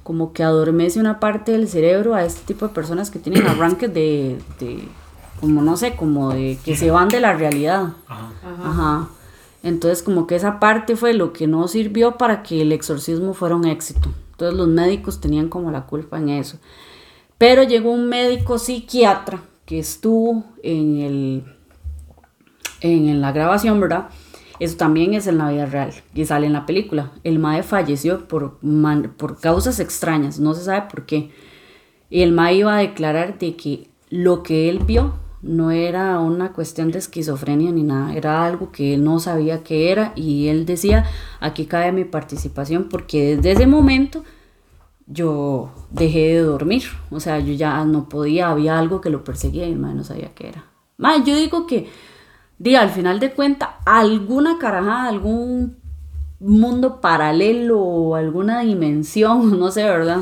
[0.04, 3.94] como que adormece una parte del cerebro a este tipo de personas que tienen arranques
[3.94, 4.88] de, de
[5.40, 7.94] como no sé, como de que se van de la realidad.
[8.08, 8.32] Ajá.
[8.64, 9.10] Ajá.
[9.62, 13.56] Entonces como que esa parte fue lo que no sirvió para que el exorcismo fuera
[13.56, 14.10] un éxito.
[14.32, 16.58] Entonces los médicos tenían como la culpa en eso.
[17.38, 21.44] Pero llegó un médico psiquiatra que estuvo en el
[22.82, 24.10] en, en la grabación, ¿verdad?
[24.60, 27.12] Eso también es en la vida real y sale en la película.
[27.24, 31.32] El mae falleció por, man- por causas extrañas, no se sabe por qué.
[32.10, 36.52] Y el mae iba a declarar de que lo que él vio no era una
[36.52, 40.66] cuestión de esquizofrenia ni nada, era algo que él no sabía qué era y él
[40.66, 41.06] decía,
[41.40, 44.24] aquí cae mi participación porque desde ese momento
[45.08, 49.68] yo dejé de dormir, o sea, yo ya no podía, había algo que lo perseguía
[49.68, 50.66] y el mae no sabía qué era.
[50.98, 51.88] Mae, yo digo que,
[52.60, 55.78] di, al final de cuentas, alguna carajada, algún
[56.42, 60.20] mundo paralelo o alguna dimensión, no sé, ¿verdad?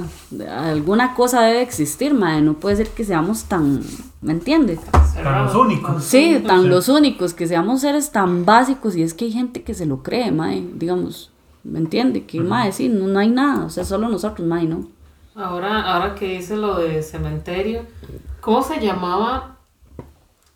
[0.50, 3.82] Alguna cosa debe existir, mae, no puede ser que seamos tan,
[4.22, 4.80] ¿me entiendes?
[5.24, 6.04] Tan los únicos.
[6.04, 6.68] Sí, tan Sí.
[6.70, 10.02] los únicos, que seamos seres tan básicos y es que hay gente que se lo
[10.02, 11.32] cree, mae, digamos,
[11.64, 12.26] ¿me entiende?
[12.26, 14.88] Que, mae, sí, no, no hay nada, o sea, solo nosotros, mae, ¿no?
[15.36, 17.84] Ahora, ahora que dice lo de cementerio,
[18.42, 19.57] ¿cómo se llamaba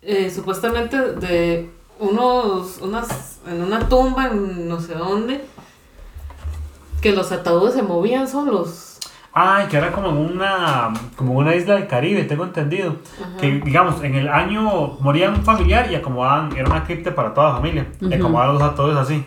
[0.02, 5.44] eh, supuestamente de unos, unas, en una tumba en no sé dónde,
[7.00, 8.98] que los ataúdes se movían solos.
[9.34, 12.96] Ay, que era como en una, como una isla del Caribe, tengo entendido.
[13.40, 17.48] Que, digamos, en el año moría un familiar y acomodaban, era una cripta para toda
[17.48, 17.86] la familia.
[18.00, 19.24] Y acomodaban los ataúdes así.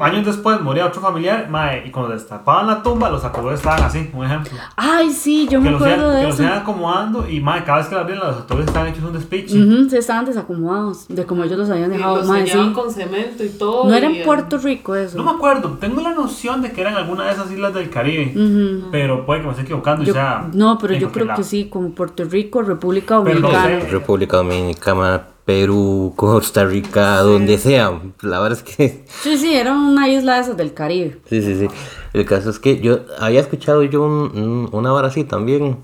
[0.00, 4.10] Años después moría otro familiar, mae, y cuando destapaban la tumba, los ataúdes estaban así,
[4.14, 4.52] un ejemplo.
[4.76, 6.42] Ay, sí, yo Que me los, acuerdo iban, de que los eso.
[6.44, 9.88] iban acomodando y, mae, cada vez que la abrían, los ataúdes estaban hechos un despiche.
[9.90, 12.16] Se estaban desacomodados de como ellos los habían Y dejado.
[12.16, 12.74] los mae, sellaban sí.
[12.74, 13.88] con cemento y todo.
[13.88, 15.18] No era en Puerto Rico eso.
[15.18, 17.90] No me acuerdo, tengo la noción de que era en alguna de esas islas del
[17.90, 18.88] Caribe, Ujú.
[18.90, 20.48] pero puede que me esté equivocando y sea.
[20.52, 23.80] no, pero yo creo que sí, como Puerto Rico, República Pero no Dominicana.
[23.82, 23.88] sé.
[23.88, 28.00] República Dominicana, Perú, Costa Rica, donde sea.
[28.20, 31.18] La verdad es que Sí, sí, era una isla de esas del Caribe.
[31.28, 31.68] Sí, sí, sí.
[32.12, 35.78] El caso es que yo había escuchado yo un- un- una vara así también.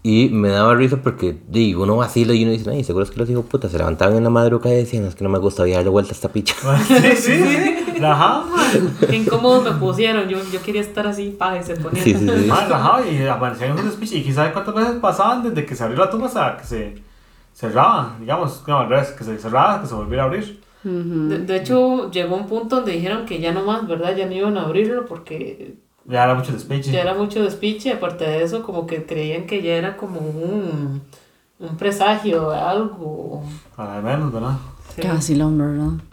[0.00, 3.18] Y me daba risa porque digo, uno vacila y uno dice, ay, seguro es que
[3.18, 5.64] los hijos putas se levantaban en la madrugada y decían, es que no me gusta
[5.64, 6.54] voy a darle vuelta a esta picha.
[6.86, 7.74] sí, sí, sí.
[8.02, 9.08] Ajá, mae.
[9.10, 10.28] Qué incómodos me pusieron.
[10.28, 12.04] Yo, yo quería estar así, pa, y se ponían.
[12.04, 12.46] Sí, sí, sí.
[12.46, 14.18] Mae, ajá, y aparecían en un despiche.
[14.18, 16.94] Y quién sabe cuántas veces pasaban desde que se abrió la tumba hasta que se
[17.58, 20.60] cerraba, digamos, no, al revés, que se cerraba, que se volviera a abrir.
[20.82, 24.16] De, de hecho, llegó un punto donde dijeron que ya no más, ¿verdad?
[24.16, 26.92] Ya no iban a abrirlo porque Ya era mucho despiche.
[26.92, 27.92] ya era mucho despiche.
[27.92, 31.02] Aparte de eso, como que creían que ya era como un,
[31.58, 33.42] un presagio algo.
[33.76, 34.56] Al menos, ¿verdad?
[34.94, 35.00] Sí.
[35.02, 36.04] Qué vacilón, ¿verdad?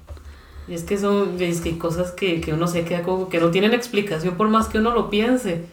[0.68, 3.40] Y es que son es que hay cosas que, que uno se queda como que
[3.40, 5.66] no tienen explicación por más que uno lo piense.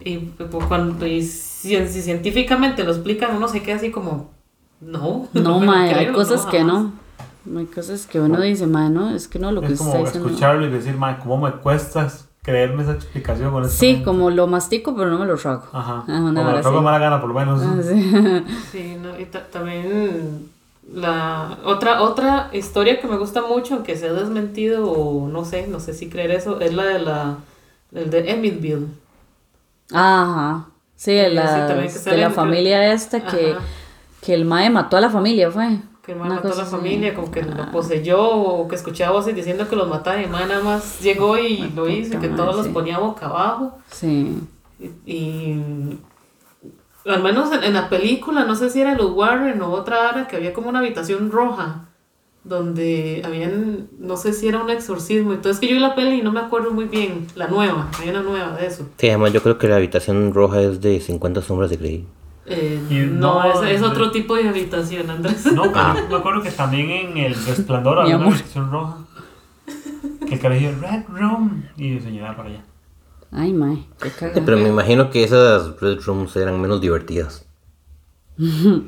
[0.00, 4.30] Y, pues, cuando, y si, si científicamente lo explican, uno se queda así como,
[4.80, 5.28] no.
[5.32, 6.84] No, me lo mae, hay cosas que jamás".
[7.46, 7.58] no.
[7.60, 9.92] Hay cosas que uno dice, mae, no, es que no, lo que Es usted como
[9.98, 10.28] está diciendo.
[10.30, 12.08] escucharlo y decir, mae, ¿cómo me cuesta
[12.42, 15.62] creerme esa explicación con Sí, como lo mastico, pero no me lo trago.
[15.72, 16.04] Ajá.
[16.08, 16.84] Ah, Como vara la tengo así.
[16.84, 17.60] mala gana, por lo menos.
[17.62, 18.44] Ah, sí.
[18.72, 20.48] Sí, no, y ta- también
[20.92, 25.78] la otra otra historia que me gusta mucho, aunque sea desmentido o no sé, no
[25.80, 27.36] sé si creer eso, es la de la
[27.92, 28.86] el de Emmitsville.
[29.92, 30.66] Ajá.
[30.96, 31.66] Sí, de Sí, la,
[32.04, 33.60] que de la familia esta que, Ajá.
[34.26, 35.78] Que el mae mató a la familia, fue.
[36.02, 36.70] Que el Una mató a la así.
[36.72, 37.54] familia, como que Ah.
[37.66, 41.00] lo poseyó, o que escuchaba voces diciendo que los mataba, y el man nada más
[41.00, 43.78] llegó y lo hizo, y que todos los ponía boca abajo.
[43.90, 44.36] Sí.
[44.80, 45.98] Y, y-
[47.06, 50.26] al menos en, en la película, no sé si era los Warren o otra área,
[50.26, 51.84] que había como una habitación roja,
[52.42, 55.32] donde habían, no sé si era un exorcismo.
[55.32, 58.08] Entonces que yo vi la peli y no me acuerdo muy bien, la nueva, hay
[58.10, 58.88] una nueva de eso.
[58.98, 62.06] Sí, además yo creo que la habitación roja es de 50 sombras de Grey.
[62.48, 65.46] Eh, Y no, no, es, es otro tipo de habitación, Andrés.
[65.52, 65.96] No, pero Ah.
[65.98, 68.98] yo me acuerdo que también en el resplandor había una versión roja.
[70.28, 71.64] Que el carajillo, Red Room.
[71.76, 72.64] Y señalaba para allá.
[73.32, 74.42] Ay, mae, qué Sí, cagada.
[74.44, 77.44] pero me imagino que esas Red Rooms eran menos divertidas.
[78.38, 78.84] No,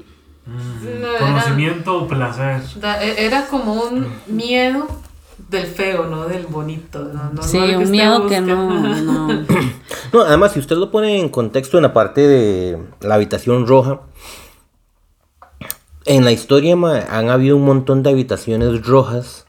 [0.86, 2.62] era- Conocimiento o placer.
[2.80, 4.86] Da- e- Era como un miedo
[5.50, 6.98] del feo, no del bonito.
[7.04, 8.70] No, no- Sí, no un usted miedo que no,
[9.02, 9.28] no.
[10.12, 14.00] No, además, si usted lo pone en contexto en la parte de la habitación roja,
[16.06, 19.46] en la historia ma, han habido un montón de habitaciones rojas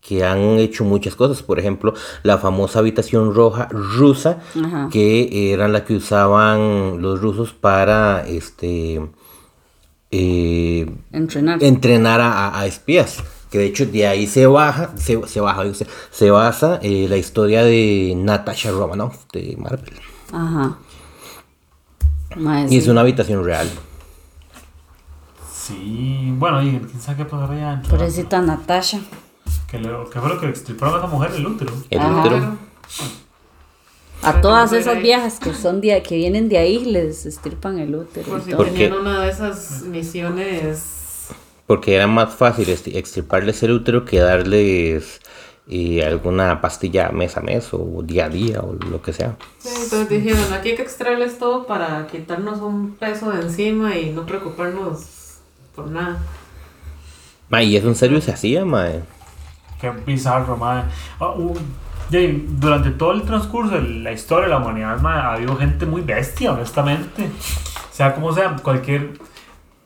[0.00, 1.42] que han hecho muchas cosas.
[1.42, 4.88] Por ejemplo, la famosa habitación roja rusa, Ajá.
[4.90, 9.02] que eran la que usaban los rusos para este
[10.10, 11.62] eh, Entrenar.
[11.62, 13.22] entrenar a, a- a espías.
[13.50, 17.16] Que de hecho de ahí se baja, se, se baja, se, se basa eh, la
[17.16, 19.94] historia de Natasha Romanoff de Marvel.
[20.32, 20.78] Ajá.
[22.68, 22.90] Y es sí.
[22.90, 23.68] una habitación real.
[25.50, 27.90] Sí, bueno, y quién sabe qué pasará allá adentro.
[27.96, 29.00] Pobrecita Natasha.
[29.66, 31.72] Que, le, que fue lo que le extirparon a esa mujer el útero.
[31.90, 32.20] El Ajá.
[32.20, 32.56] útero.
[34.22, 38.28] A todas esas viejas que son de, que vienen de ahí les estirpan el útero.
[38.28, 38.58] Por y si todo.
[38.58, 40.97] ¿Por tenían una de esas misiones.
[41.68, 45.20] Porque era más fácil extirparles el útero que darles
[45.68, 49.36] eh, alguna pastilla mes a mes o día a día o lo que sea.
[49.58, 54.10] Sí, entonces dijeron, aquí hay que extraerles todo para quitarnos un peso de encima y
[54.10, 55.40] no preocuparnos
[55.76, 56.18] por nada.
[57.50, 59.02] Ma, y eso en serio se hacía, mae.
[59.80, 60.88] Qué bizarro, madre.
[61.20, 61.54] Ah, uh,
[62.10, 66.00] durante todo el transcurso de la historia de la humanidad, madre, ha habido gente muy
[66.00, 67.28] bestia, honestamente.
[67.92, 69.18] Sea como sea, cualquier,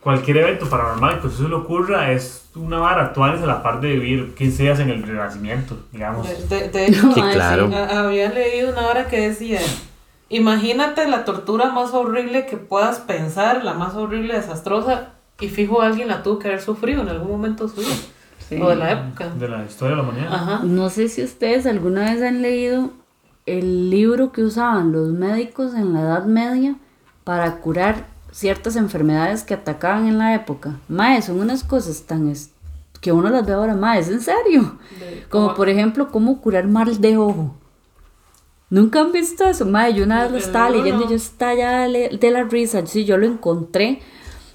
[0.02, 3.92] cualquier evento paranormal que se le ocurra es una vara actual a la par de
[3.92, 6.28] vivir 15 días en el renacimiento, digamos.
[6.28, 7.70] De, de- de hecho, Sí, Ay, claro.
[7.74, 9.60] a- había leído una hora que decía,
[10.28, 16.08] imagínate la tortura más horrible que puedas pensar, la más horrible, desastrosa, y fijo alguien
[16.08, 17.94] la tuvo que haber sufrido en algún momento de su vida,
[18.48, 18.60] Sí.
[18.60, 19.28] o de la época.
[19.30, 20.32] De la historia de la humanidad.
[20.34, 20.60] Ajá.
[20.64, 22.90] No sé si ustedes alguna vez han leído
[23.46, 26.74] el libro que usaban los médicos en la Edad Media
[27.24, 30.80] para curar ciertas enfermedades que atacaban en la época.
[30.88, 32.32] Mae, son unas cosas tan
[33.00, 34.78] que uno las ve ahora, mae, es en serio.
[34.98, 37.54] De- Como por ejemplo, cómo curar mal de ojo.
[38.70, 39.92] Nunca han visto eso, mae.
[39.92, 41.10] Yo una vez lo estaba no, leyendo y no.
[41.10, 42.86] yo estaba ya de la risa.
[42.86, 44.00] Sí, yo lo encontré.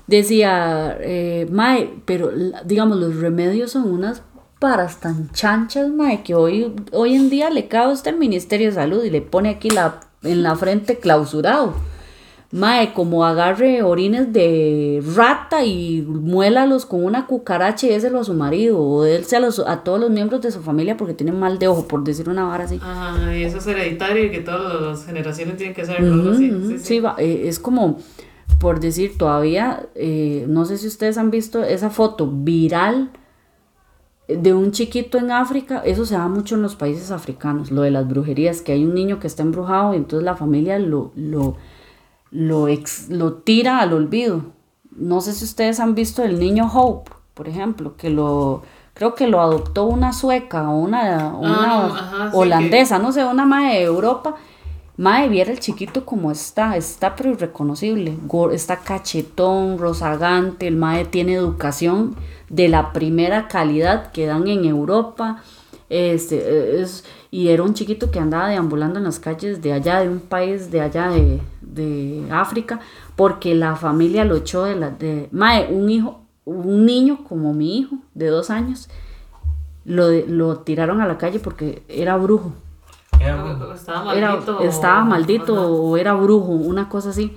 [0.08, 2.32] Decía, eh, mae, pero
[2.66, 4.22] digamos, los remedios son unas
[4.60, 8.74] paras tan chanchas, mae, que hoy, hoy en día le cae usted el Ministerio de
[8.74, 11.74] Salud y le pone aquí la, en la frente clausurado.
[12.52, 18.34] Mae, como agarre orines de rata y muélalos con una cucaracha y déselo a su
[18.34, 21.89] marido o déselo a, todos los miembros de su familia porque tienen mal de ojo,
[21.89, 22.80] por decir una vara así.
[22.82, 26.22] Ah, y eso es hereditario y que todas las generaciones tienen que hacerlo.
[26.22, 26.52] Ujú, así.
[26.52, 27.00] ujú, Sí, sí, sí.
[27.02, 27.98] va, eh, es como,
[28.60, 33.12] por decir, todavía, eh, no sé si ustedes han visto esa foto viral
[34.30, 37.91] de un chiquito en África, eso se da mucho en los países africanos, lo de
[37.91, 41.56] las brujerías, que hay un niño que está embrujado y entonces la familia lo, lo,
[42.32, 44.42] lo, ex- lo tira al olvido.
[44.92, 48.64] No sé si ustedes han visto el niño Hope, por ejemplo, que lo,
[48.94, 51.86] creo que lo adoptó una sueca o una, una Ah,
[52.26, 54.36] ajá, holandesa, no sé, una madre de Europa.
[55.00, 58.18] Mae, viera el chiquito como está, está pero irreconocible.
[58.52, 62.16] Está cachetón, rozagante, el mae tiene educación
[62.50, 65.44] de la primera calidad que dan en Europa.
[65.90, 70.10] Este, es, y era un chiquito que andaba deambulando en las calles de allá, de
[70.10, 72.80] un país de allá de, de África,
[73.16, 74.90] porque la familia lo echó de la...
[74.92, 78.90] De, mae, un hijo, un niño como mi hijo, de dos años,
[79.86, 82.54] lo, lo tiraron a la calle porque era brujo.
[83.14, 84.60] O- o Estaba Era- maldito.
[84.62, 85.66] estaba o- maldito ajá.
[85.68, 87.36] o era brujo, una cosa así.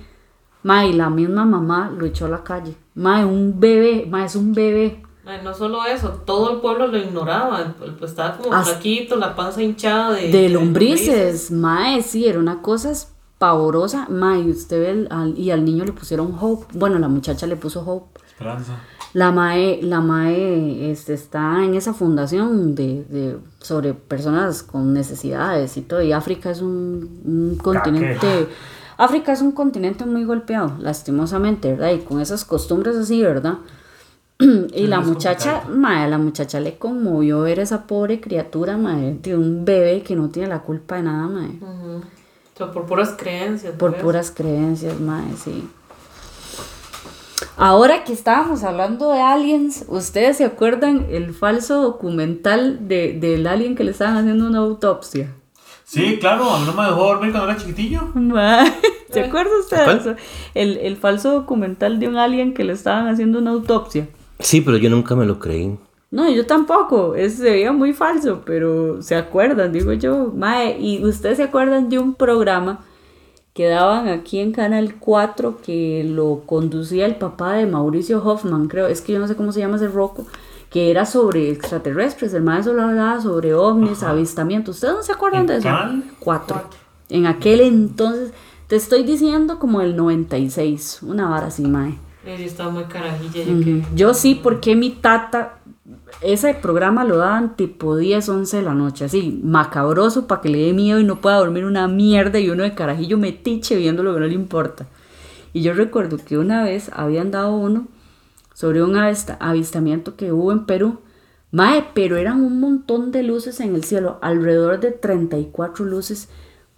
[0.63, 2.75] Ma, y la misma mamá lo echó a la calle.
[2.93, 5.01] Ma, un bebé, ma, es un bebé.
[5.25, 7.75] Ay, no solo eso, todo el pueblo lo ignoraba.
[7.77, 12.61] pues, Estaba como As- flaquito, la panza hinchada de, De lombrices, ma, sí, era una
[12.61, 12.91] cosa
[13.37, 14.07] pavorosa.
[14.09, 16.65] Ma, y usted ve, el- al, y al niño le pusieron Hope.
[16.73, 18.19] Bueno, la muchacha le puso Hope.
[18.27, 18.73] Esperanza.
[19.13, 25.75] La MAE, la MAE este, está en esa fundación de, de- sobre personas con necesidades
[25.77, 26.01] y todo.
[26.01, 28.47] Y África es un, un continente.
[28.97, 31.91] África es un continente muy golpeado, lastimosamente, ¿verdad?
[31.91, 33.55] Y con esas costumbres así, ¿verdad?
[34.73, 39.65] y la muchacha, mae, la muchacha le conmovió ver esa pobre criatura, mae, de un
[39.65, 41.51] bebé que no tiene la culpa de nada, mae.
[41.61, 42.01] O
[42.57, 43.75] sea, por puras creencias.
[43.75, 44.01] Por ¿ves?
[44.01, 45.67] puras creencias, mae, sí.
[47.57, 53.75] Ahora que estábamos hablando de aliens, ¿ustedes se acuerdan el falso documental de, del alien
[53.75, 55.31] que le estaban haciendo una autopsia?
[55.83, 58.09] Sí, claro, a mí no me dejó dormir cuando era chiquitillo.
[58.15, 58.71] Mae,
[59.11, 60.17] ¿Se acuerdan ustedes?
[60.55, 64.07] El, el falso documental de un alien que le estaban haciendo una autopsia.
[64.41, 65.77] Sí, pero yo nunca me lo creí.
[66.11, 71.03] No, yo tampoco, es, se veía muy falso, pero se acuerdan, digo yo, mae, y
[71.05, 72.81] ustedes se acuerdan de un programa
[73.53, 78.87] que daban aquí en Canal 4 que lo conducía el papá de Mauricio Hoffman, creo,
[78.87, 80.25] es que yo no sé cómo se llama ese roco,
[80.69, 85.41] que era sobre extraterrestres, el maestro solo hablaba sobre ovnis, avistamientos, ¿ustedes no se acuerdan
[85.41, 85.63] ¿En de eso?
[85.63, 86.61] Canal 4.
[87.07, 88.33] En aquel entonces,
[88.67, 91.97] te estoy diciendo como el 96, una vara así, mae.
[92.25, 93.43] Yo estaba muy carajilla.
[93.43, 93.83] Yo que...
[93.95, 95.55] Yo sí, porque mi tata,
[96.21, 100.59] ese programa lo daban tipo 10, 11 de la noche, así, macabroso para que le
[100.65, 104.13] dé miedo y no pueda dormir una mierda y uno de carajillo metiche viendo lo
[104.13, 104.85] que no le importa.
[105.53, 107.87] Y yo recuerdo que una vez habían dado uno
[108.53, 110.99] sobre un avista- avistamiento que hubo en Perú.
[111.51, 116.29] Mae, pero eran un montón de luces en el cielo, alrededor de 34 luces,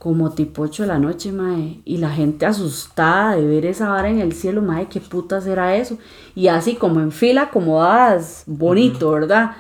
[0.04, 1.80] como tipo 8 de la noche, mae.
[1.86, 5.78] Y la gente asustada de ver esa vara en el cielo, mae, qué putas era
[5.78, 5.98] eso.
[6.36, 9.52] Y así como en fila, acomodadas, bonito, ¿verdad?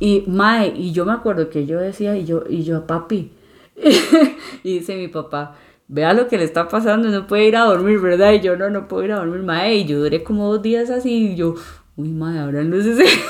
[0.00, 3.30] Y mae, y yo me acuerdo que yo decía, y yo, y yo, papi,
[4.64, 5.54] y dice mi papá,
[5.86, 8.32] vea lo que le está pasando, no puede ir a dormir, ¿verdad?
[8.32, 9.76] Y yo, no, no puedo ir a dormir, mae.
[9.76, 11.54] Y yo duré como dos días así, y yo,
[12.02, 13.02] uy, ahora no sé si...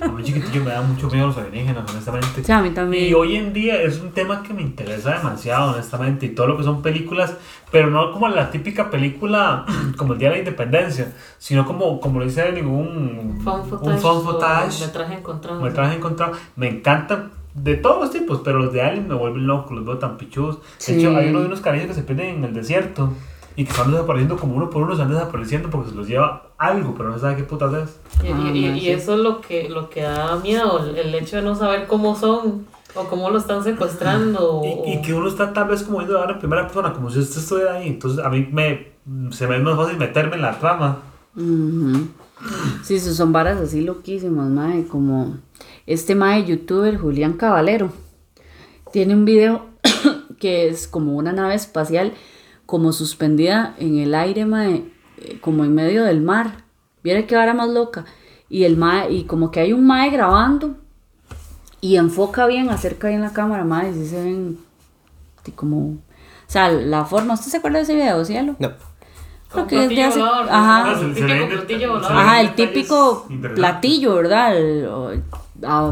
[0.00, 2.42] A mí chiquitillo me da mucho miedo los alienígenas, honestamente.
[2.44, 3.04] Sí, a mí también.
[3.08, 6.56] Y hoy en día es un tema que me interesa demasiado, honestamente, y todo lo
[6.56, 7.34] que son películas,
[7.70, 9.64] pero no como la típica película
[9.96, 13.88] como el Día de la Independencia, sino como, como lo dice ningún Found footage.
[13.94, 15.58] un found o footage, Metraje encontrado.
[15.58, 16.32] un metraje encontrado.
[16.56, 19.98] Me encantan de todos los tipos, pero los de Alien me vuelven loco, los veo
[19.98, 20.58] tan pichudos.
[20.86, 23.12] De hecho, hay uno de unos cariños que se pierden en el desierto
[23.56, 26.50] y que están desapareciendo como uno por uno, se van desapareciendo porque se los lleva
[26.58, 28.00] algo, pero no sabe qué putas es.
[28.22, 31.36] Y, y- Ah, y- y eso es lo que, lo que da miedo, el, hecho
[31.36, 34.60] de no saber cómo son o cómo lo están secuestrando.
[34.60, 37.18] o- Y, que uno está tal vez como viendo ahora en primera persona, como si
[37.20, 37.88] usted estuviera ahí.
[37.88, 38.92] Entonces a mí me,
[39.32, 40.98] se me es más fácil meterme en la trama.
[41.36, 42.08] Ujú.
[42.82, 45.36] Sí, sí, son varas así loquísimas, mae, como
[45.86, 47.90] este mae youtuber Julián Caballero.
[48.92, 49.66] Tiene un video
[50.40, 52.12] que es como una nave espacial
[52.72, 54.82] como suspendida en el aire, mae,
[55.18, 56.64] eh, como en medio del mar.
[57.04, 58.06] Viera que vara más loca.
[58.48, 60.76] Y el mae, y como que hay un mae grabando
[61.82, 64.58] y enfoca bien, acerca bien la cámara, mae, y se ven
[65.42, 65.76] así como...
[65.88, 65.98] O
[66.46, 68.56] sea, la forma, ¿usted se acuerda de ese video, cielo?
[68.58, 68.70] No.
[69.50, 70.18] Creo que es de platillo hace...
[70.20, 70.92] volador, Ajá.
[70.92, 72.16] El típico platillo volador.
[72.16, 74.56] Ajá, el típico platillo, ¿verdad?
[74.56, 75.10] El, o-
[75.62, 75.88] a- a-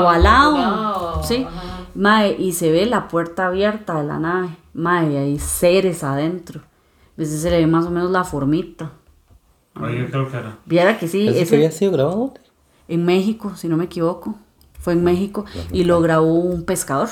[0.00, 0.02] ovalado.
[0.02, 1.46] ovalado, Sí.
[1.46, 1.62] ajá.
[1.94, 4.48] Mae, y se ve la puerta abierta de la nave.
[4.74, 6.60] Mae, hay seres adentro.
[6.60, 8.92] A veces se le ve más o menos la formita.
[9.80, 10.58] Oye, yo creo que era.
[10.66, 12.34] Viera que sí, ¿Eso ese- que había sido grabado?
[12.88, 14.34] en México, si no me equivoco.
[14.78, 17.08] Fue en México y lo grabó un pescador.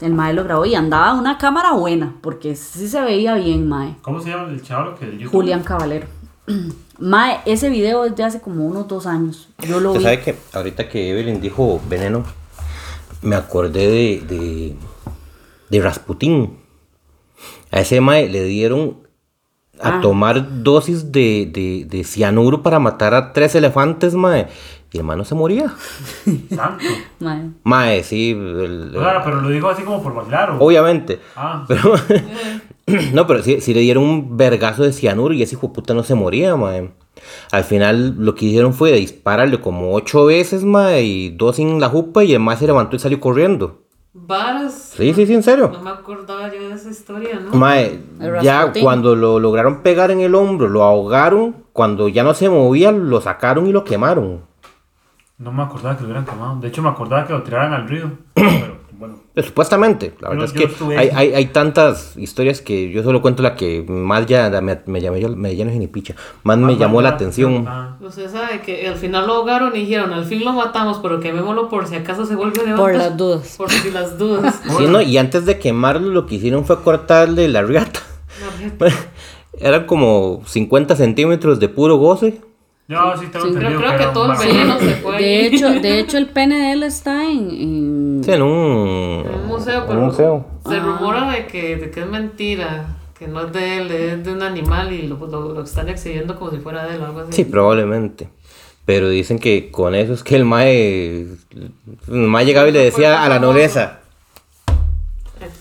[0.00, 3.96] El mae lo grabó y andaba una cámara buena, porque sí se veía bien, mae.
[4.02, 5.30] ¿Cómo se llama el chaval que el YouTube?
[5.32, 6.06] Julián Caballero.
[6.98, 9.48] Mae, ese video es de hace como unos dos años.
[9.66, 10.04] Yo lo Usted vi.
[10.04, 12.24] sabe que ahorita que Evelyn dijo veneno,
[13.22, 14.76] me acordé de, de,
[15.70, 16.58] de Rasputín.
[17.72, 18.98] A ese mae le dieron
[19.80, 20.00] a Ah.
[20.00, 24.46] tomar dosis de, de, de cianuro para matar a tres elefantes, mae.
[24.92, 25.74] Y el mae no se moría.
[26.54, 26.84] Tanto.
[27.18, 27.48] Mae.
[27.64, 28.30] Mae, sí.
[28.32, 30.50] el- O sea, pero lo digo así como por vacilar.
[30.50, 30.58] ¿o?
[30.64, 31.18] obviamente.
[31.34, 31.94] Ah, Pero,
[33.12, 35.94] no, pero sí, sí le dieron un vergazo de cianuro y ese hijo de puta
[35.94, 36.90] no se moría, mae.
[37.52, 41.88] Al final lo que hicieron fue dispararle como ocho veces, mae, y dos en la
[41.88, 43.82] jupa y el mae se levantó y salió corriendo.
[44.14, 44.92] Varas.
[44.94, 45.70] Sí, sí, sí, en serio.
[45.72, 47.50] No me acordaba yo de esa historia, ¿no?
[47.56, 48.02] Mae,
[48.42, 52.92] ya cuando lo lograron pegar en el hombro, lo ahogaron, cuando ya no se movía,
[52.92, 54.42] lo sacaron y lo quemaron.
[55.38, 56.60] no me acordaba que lo hubieran quemado.
[56.60, 58.10] De hecho, me acordaba que lo tiraran al río.
[58.34, 59.18] Pero bueno.
[59.34, 63.20] Eh, Supuestamente, la verdad yo es que hay, hay, hay tantas historias que yo solo
[63.20, 67.08] cuento la que más ya me, me, llamó, me, ni picha, más me llamó la
[67.08, 67.64] atención.
[67.66, 67.96] ah.
[68.00, 71.68] Usted sabe que al final lo ahogaron y dijeron, al fin lo matamos, pero quemémoslo
[71.68, 72.76] por si acaso se vuelve levantar.
[72.78, 73.54] Por las dudas.
[73.56, 74.60] Por si las dudas.
[74.78, 75.02] Sí, ¿no?
[75.02, 78.00] Y antes de quemarlo, lo que hicieron fue cortarle la riata.
[79.58, 82.40] Eran como 50 centímetros de puro goce.
[82.92, 83.52] Yo sí tengo Sí.
[83.52, 86.26] entendido Pero creo que era todo el veneno se fue De hecho, de hecho, el
[86.28, 87.50] pene de él está en.
[87.50, 90.46] en- Sí, en un, En un museo, en pero un museo.
[90.68, 90.80] se Ah.
[90.80, 94.42] rumora de que, de que es mentira, que no es de él, es de un
[94.42, 97.32] animal y lo, lo, lo están exhibiendo como si fuera de él o algo así.
[97.32, 98.28] Sí, probablemente.
[98.84, 101.20] Pero dicen que con eso es que el mae,
[102.08, 104.00] el mae llegaba y le decía a la nobleza.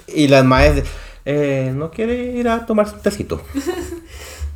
[0.08, 0.84] Y las maes,
[1.26, 3.40] eh, ¿no quiere ir a tomarse un tecito?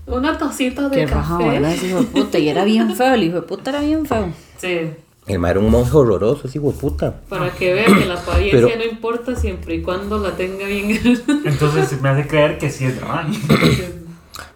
[0.08, 1.50] Una tacita de Qué raja, café.
[1.50, 1.72] ¿verdad?
[1.72, 2.38] Ese hijo de puta.
[2.40, 4.28] Y era bien feo, el hijo de puta era bien feo.
[4.58, 4.92] Sí,
[5.28, 7.14] El mae era un monje horroroso, ese hijo de puta.
[7.28, 11.00] para que vean que la apariencia Pero- no importa siempre y cuando la tenga bien.
[11.46, 13.26] Entonces me hace creer que sí es verdad.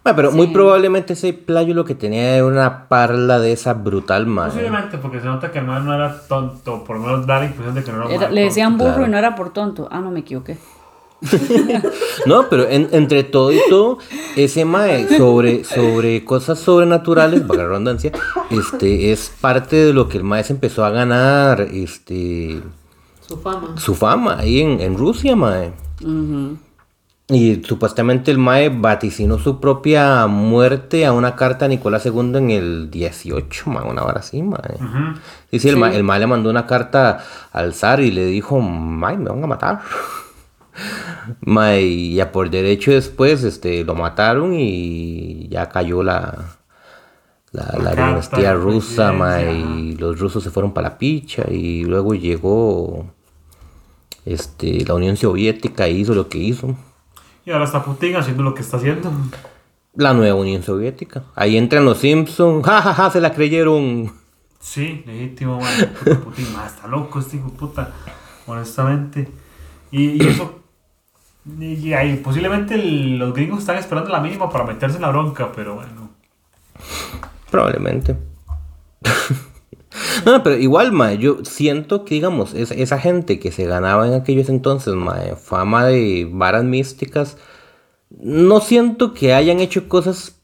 [0.05, 0.53] Mae, pero muy Sí.
[0.53, 4.47] probablemente ese playo lo que tenía era una parla de esa brutal, mae.
[4.49, 6.83] Posiblemente, porque se nota que el man no era tonto.
[6.85, 8.91] Por lo menos da la impresión de que no era un Era- le decían burro
[8.93, 9.07] claro.
[9.07, 9.87] y no era por tonto.
[9.91, 10.57] Ah, no me equivoqué.
[12.25, 13.97] No, pero en- entre todo y todo,
[14.35, 18.11] ese mae sobre, sobre cosas sobrenaturales, para la redundancia,
[18.49, 22.61] este, es parte de lo que el mae se empezó a ganar este,
[23.27, 23.75] Su fama.
[23.77, 25.71] su fama ahí en, en Rusia, mae.
[27.31, 32.49] Y supuestamente el mae vaticinó su propia muerte a una carta a Nicolás II en
[32.49, 34.75] el 18, mae, una hora así, mae.
[34.75, 35.19] Ujú.
[35.51, 38.59] Sí, sí, el, mae, el mae le mandó una carta al zar y le dijo,
[38.59, 39.81] mae, me van a matar.
[41.41, 46.59] Mae, y ya por derecho después este, lo mataron y ya cayó la,
[47.51, 52.13] la, La dinastía rusa, presidencia, y los rusos se fueron para la picha y luego
[52.13, 53.05] llegó
[54.25, 56.75] este, la Unión Soviética e hizo lo que hizo.
[57.45, 59.11] Y ahora está Putin haciendo lo que está haciendo.
[59.95, 61.23] La nueva Unión Soviética.
[61.35, 62.63] Ahí entran los Simpsons.
[62.65, 64.13] Ja, ja, ja, se la creyeron.
[64.59, 65.73] Sí, legítimo, man.
[66.23, 67.91] Putin, man, está loco este hijo puta.
[68.45, 69.31] Honestamente.
[69.89, 70.58] Y, y eso.
[71.45, 75.75] Y, ahí, posiblemente los gringos están esperando la mínima para meterse en la bronca, pero
[75.75, 76.09] bueno.
[77.49, 78.15] Probablemente.
[80.25, 84.13] no, pero igual, mae, yo siento que, digamos, es- esa gente que se ganaba en
[84.13, 87.37] aquellos entonces, mae, fama de varas místicas,
[88.09, 90.38] no siento que hayan hecho cosas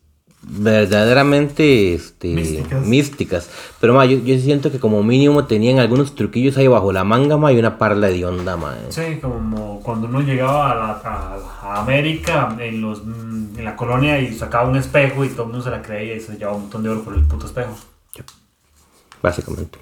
[0.48, 2.86] verdaderamente este, Místicas.
[2.86, 3.50] místicas.
[3.80, 7.38] Pero, mae, yo, yo siento que como mínimo tenían algunos truquillos ahí bajo la manga,
[7.38, 8.78] mae, y una parla de onda, mae.
[8.90, 14.20] Sí, como cuando uno llegaba a, la, a, a América en, los, en la colonia
[14.20, 16.64] y sacaba un espejo y todo el mundo se la creía y se llevaba un
[16.64, 17.76] montón de oro por el puto espejo.
[19.22, 19.80] Básicamente.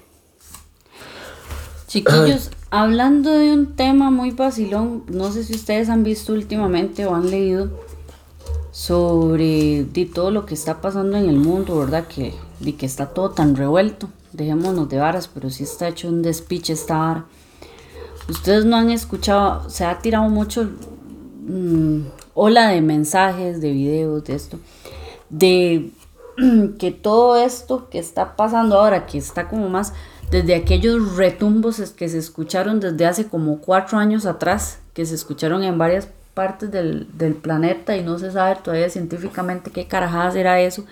[1.86, 7.14] Chiquillos, hablando de un tema muy vacilón, no sé si ustedes han visto últimamente o
[7.14, 7.70] han leído
[8.74, 12.08] sobre de todo lo que está pasando en el mundo, ¿verdad?
[12.08, 14.08] Que, de que está todo tan revuelto.
[14.32, 17.24] Dejémonos de varas, pero sí está hecho un despiche esta vara.
[18.28, 20.68] Ustedes no han escuchado, se ha tirado mucho
[21.46, 22.00] mm,
[22.34, 24.58] ola de mensajes, de videos, de esto,
[25.30, 25.92] de
[26.80, 29.92] que todo esto que está pasando ahora, que está como más
[30.32, 35.62] desde aquellos retumbos que se escucharon desde hace como cuatro años atrás, que se escucharon
[35.62, 40.60] en varias partes del, del planeta y no se sabe todavía científicamente qué carajadas era
[40.60, 40.84] eso,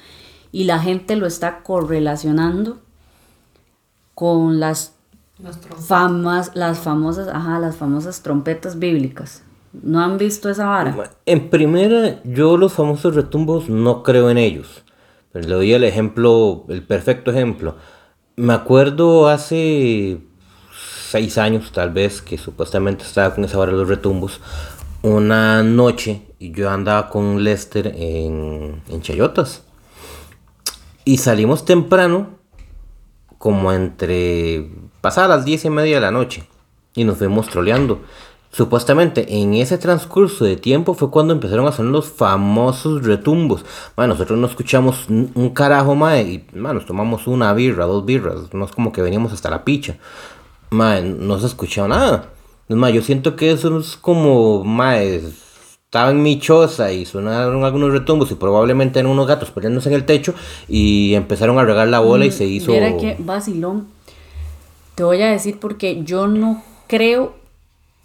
[0.53, 2.79] y la gente lo está correlacionando
[4.15, 4.95] con las
[5.87, 9.43] famas, las famosas, ajá, las famosas trompetas bíblicas.
[9.73, 11.11] ¿No han visto esa vara?
[11.25, 14.85] En primera, yo los famosos retumbos no creo en ellos.
[15.33, 17.77] Pero le doy el ejemplo, el perfecto ejemplo.
[18.37, 20.21] Me acuerdo hace
[21.09, 24.41] seis años, tal vez, que supuestamente estaba con esa vara de los retumbos.
[25.03, 29.65] Una noche, y yo andaba con Lester en, en Chayotas.
[31.05, 32.39] Y salimos temprano,
[33.39, 36.45] como entre pasadas las diez y media de la noche.
[36.95, 38.03] Y nos fuimos troleando.
[38.53, 43.65] Supuestamente en ese transcurso de tiempo fue cuando empezaron a sonar los famosos retumbos.
[43.97, 48.55] Bueno, nosotros no escuchamos un carajo más y nos tomamos una birra, dos birras.
[48.55, 49.97] No es como que veníamos hasta la picha.
[50.71, 52.29] Mae, no se escuchaba nada.
[52.73, 55.21] Es más, yo siento que eso es como, mae,
[55.85, 59.95] estaba en mi choza y sonaron algunos retumbos y probablemente eran unos gatos peleándose en
[59.95, 60.33] el techo
[60.69, 62.71] y empezaron a regar la bola y se hizo...
[62.71, 63.89] Mm, Viera que vacilón.
[64.95, 67.35] Te voy a decir porque yo no creo,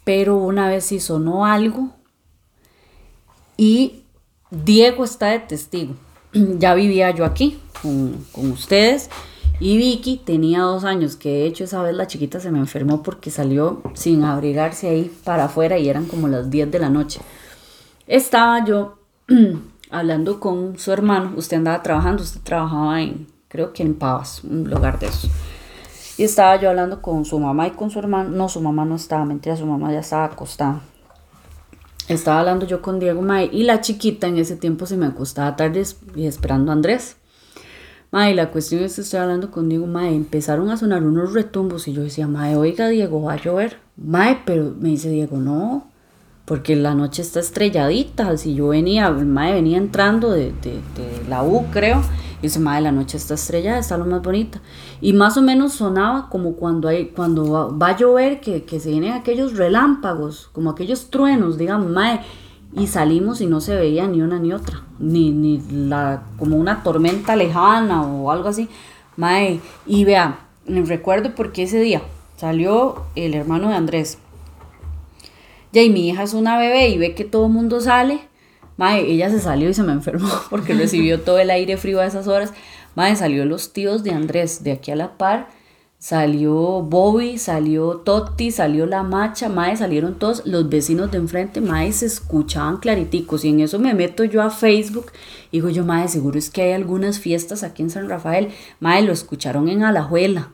[0.03, 1.91] pero una vez sí sonó algo
[3.55, 4.01] y
[4.51, 5.93] Diego está de testigo.
[6.59, 9.09] Ya vivía yo aquí con, con ustedes
[9.59, 13.01] y Vicky tenía dos años, que de hecho esa vez la chiquita se me enfermó
[13.01, 17.21] porque salió sin abrigarse ahí para afuera y eran como las 10 de la noche.
[18.05, 18.99] Estaba yo
[19.89, 24.69] hablando con su hermano, usted andaba trabajando, usted trabajaba en, creo que en Pavas, un
[24.69, 25.31] lugar de esos.
[26.17, 28.29] Y estaba yo hablando con su mamá y con su hermano.
[28.29, 30.81] No, su mamá no estaba, mentira, su mamá ya estaba acostada.
[32.07, 35.55] Estaba hablando yo con Diego Mae y la chiquita en ese tiempo se me acostaba
[35.55, 35.83] tarde
[36.15, 37.17] y esperando a Andrés.
[38.11, 41.87] Mae, la cuestión es que estoy hablando con Diego Mae, empezaron a sonar unos retumbos
[41.87, 43.77] y yo decía, Mae, oiga Diego, va a llover.
[43.97, 45.87] Mae, pero me dice Diego, no,
[46.45, 48.37] porque la noche está estrelladita.
[48.37, 52.01] Si yo venía, Mae venía entrando de, de- de la U, creo,
[52.39, 54.61] y dice, Mae, la noche está estrellada, está lo más bonita.
[55.01, 58.89] Y más o menos sonaba como cuando, hay, cuando va, a llover, que, que se
[58.91, 62.21] vienen aquellos relámpagos, como aquellos truenos, digamos, Mae.
[62.73, 66.83] Y salimos y no se veía ni una ni otra, ni, ni la, como una
[66.83, 68.69] tormenta lejana o algo así.
[69.15, 72.01] Mae, y vea, recuerdo porque ese día
[72.35, 74.19] salió el hermano de Andrés.
[75.71, 78.21] Ya, y mi hija es una bebé y ve que todo el mundo sale.
[78.77, 82.05] Mae, ella se salió y se me enfermó porque recibió todo el aire frío a
[82.05, 82.53] esas horas.
[82.95, 85.47] Mae, salió los tíos de Andrés de aquí a la par.
[85.99, 91.91] Salió Bobby, salió Totti, salió la macha, mae, salieron todos los vecinos de enfrente, mae,
[91.91, 93.43] se escuchaban clariticos.
[93.43, 95.11] Y en eso me meto yo a Facebook
[95.51, 98.49] digo yo, mae, seguro es que hay algunas fiestas aquí en San Rafael.
[98.79, 100.51] Mae, lo escucharon en Alajuela.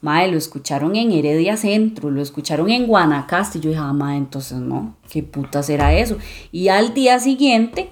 [0.00, 3.58] Mae, lo escucharon en Heredia Centro, lo escucharon en Guanacaste.
[3.58, 6.16] Y yo dije, ah, entonces no, ¿qué puta será eso?
[6.52, 7.90] Y al día siguiente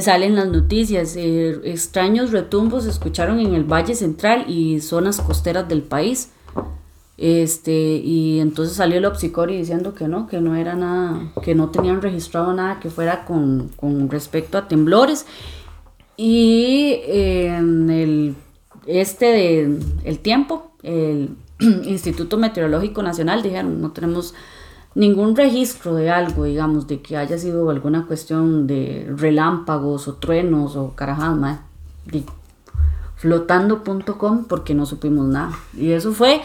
[0.00, 5.68] salen las noticias, eh, extraños retumbos se escucharon en el Valle Central y zonas costeras
[5.68, 6.30] del país.
[7.18, 11.68] Este, y entonces salió el Opsicori diciendo que no, que no era nada, que no
[11.68, 15.26] tenían registrado nada que fuera con, con respecto a temblores.
[16.16, 18.34] Y eh, en el
[18.86, 21.30] este de el tiempo, el
[21.84, 24.34] Instituto Meteorológico Nacional dijeron, no tenemos
[24.94, 30.76] ningún registro de algo, digamos, de que haya sido alguna cuestión de relámpagos o truenos
[30.76, 31.58] o carajadas, mae.
[32.06, 32.24] Di-
[33.16, 35.52] flotando.com porque no supimos nada.
[35.76, 36.40] Y eso fue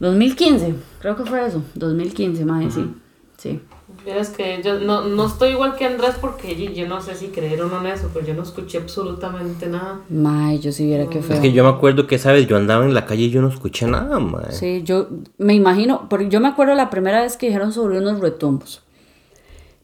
[0.00, 2.92] 2015, creo que fue eso, 2015, mae, sí.
[3.38, 3.60] Sí.
[4.04, 7.28] Vieras que yo no, no estoy igual que Andrés porque yo, yo no sé si
[7.28, 10.00] creer o no en eso, pero yo no escuché absolutamente nada.
[10.08, 11.36] Mae, yo si viera que fue.
[11.36, 12.46] Es que yo me acuerdo que, ¿sabes?
[12.46, 14.50] Yo andaba en la calle y yo no escuché nada, mae.
[14.50, 18.20] Sí, yo me imagino, porque yo me acuerdo la primera vez que dijeron sobre unos
[18.20, 18.82] retumbos.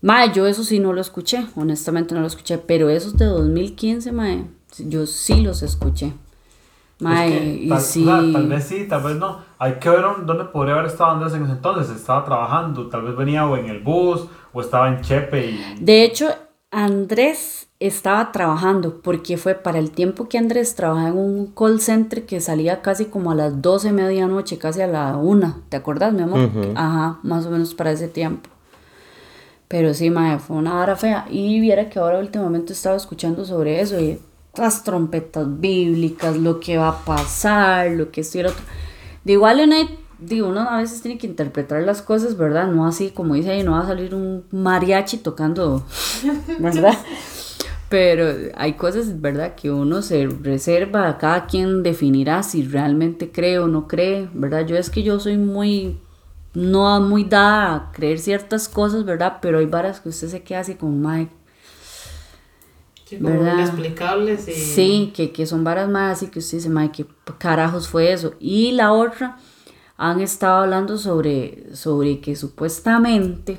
[0.00, 4.12] Mae, yo eso sí no lo escuché, honestamente no lo escuché, pero esos de 2015,
[4.12, 4.44] mae,
[4.78, 6.12] yo sí los escuché.
[7.00, 8.02] Mae, Es que y tal, sí.
[8.02, 9.38] o sea, tal vez sí, tal vez no.
[9.58, 11.94] Hay que ver dónde podría haber estado Andrés en ese entonces.
[11.94, 15.76] Estaba trabajando, tal vez venía o en el bus o estaba en Chepe y...
[15.80, 16.28] De hecho,
[16.70, 22.26] Andrés estaba trabajando porque fue para el tiempo que Andrés trabajaba en un call center
[22.26, 25.62] que salía casi como a las 12 medianoche, casi a la 1.
[25.68, 26.50] ¿Te acuerdas, mi amor?
[26.74, 28.50] Ajá, más o menos para ese tiempo.
[29.68, 31.26] Pero sí, mae, fue una hora fea.
[31.30, 34.18] Y viera que ahora últimamente estaba escuchando sobre eso y
[34.58, 38.64] las trompetas bíblicas, lo que va a pasar, lo que esto y lo otro.
[39.24, 39.88] De igual, Leonel,
[40.18, 42.66] digo, uno a veces tiene que interpretar las cosas, ¿verdad?
[42.68, 45.84] No así como dice ahí, no va a salir un mariachi tocando,
[46.58, 46.98] ¿verdad?
[47.88, 49.54] Pero hay cosas, ¿verdad?
[49.54, 54.66] Que uno se reserva, cada quien definirá si realmente cree o no cree, ¿verdad?
[54.66, 55.98] Yo es que yo soy muy,
[56.52, 59.38] no muy dada a creer ciertas cosas, ¿verdad?
[59.40, 61.37] Pero hay varas que usted se queda así como, Mike.
[63.08, 63.54] Sí, como ¿Verdad?
[63.54, 64.52] inexplicables y...
[64.52, 68.34] Sí, que, que son varas más así que usted dice, Mike, ¿qué carajos fue eso?
[68.38, 69.38] Y la otra,
[69.98, 73.58] han estado hablando sobre, sobre que supuestamente,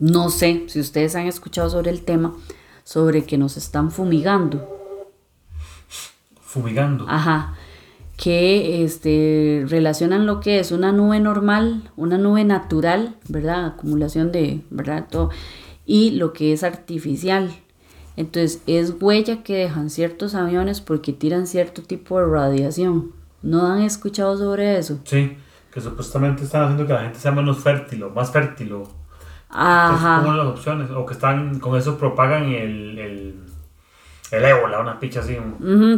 [0.00, 2.34] no sé si ustedes han escuchado sobre el tema,
[2.82, 4.68] sobre que nos están fumigando.
[6.40, 7.06] Fumigando.
[7.08, 7.54] Ajá.
[8.16, 13.66] Que este, relacionan lo que es una nube normal, una nube natural, ¿verdad?
[13.66, 15.06] Acumulación de, ¿verdad?
[15.08, 15.30] Todo,
[15.86, 17.54] y lo que es artificial.
[18.16, 23.12] Entonces, es huella que dejan ciertos aviones porque tiran cierto tipo de radiación.
[23.42, 24.98] ¿No han escuchado sobre eso?
[25.04, 25.36] Sí,
[25.72, 28.72] que supuestamente están haciendo que la gente sea menos fértil o más fértil.
[28.74, 28.88] O,
[29.48, 30.18] Ajá.
[30.18, 30.90] Es como las opciones.
[30.90, 33.40] O que están con eso propagan el, el,
[34.30, 35.36] el ébola, una picha así.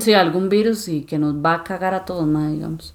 [0.00, 2.94] Sí, algún virus y que nos va a cagar a todos, ma, digamos.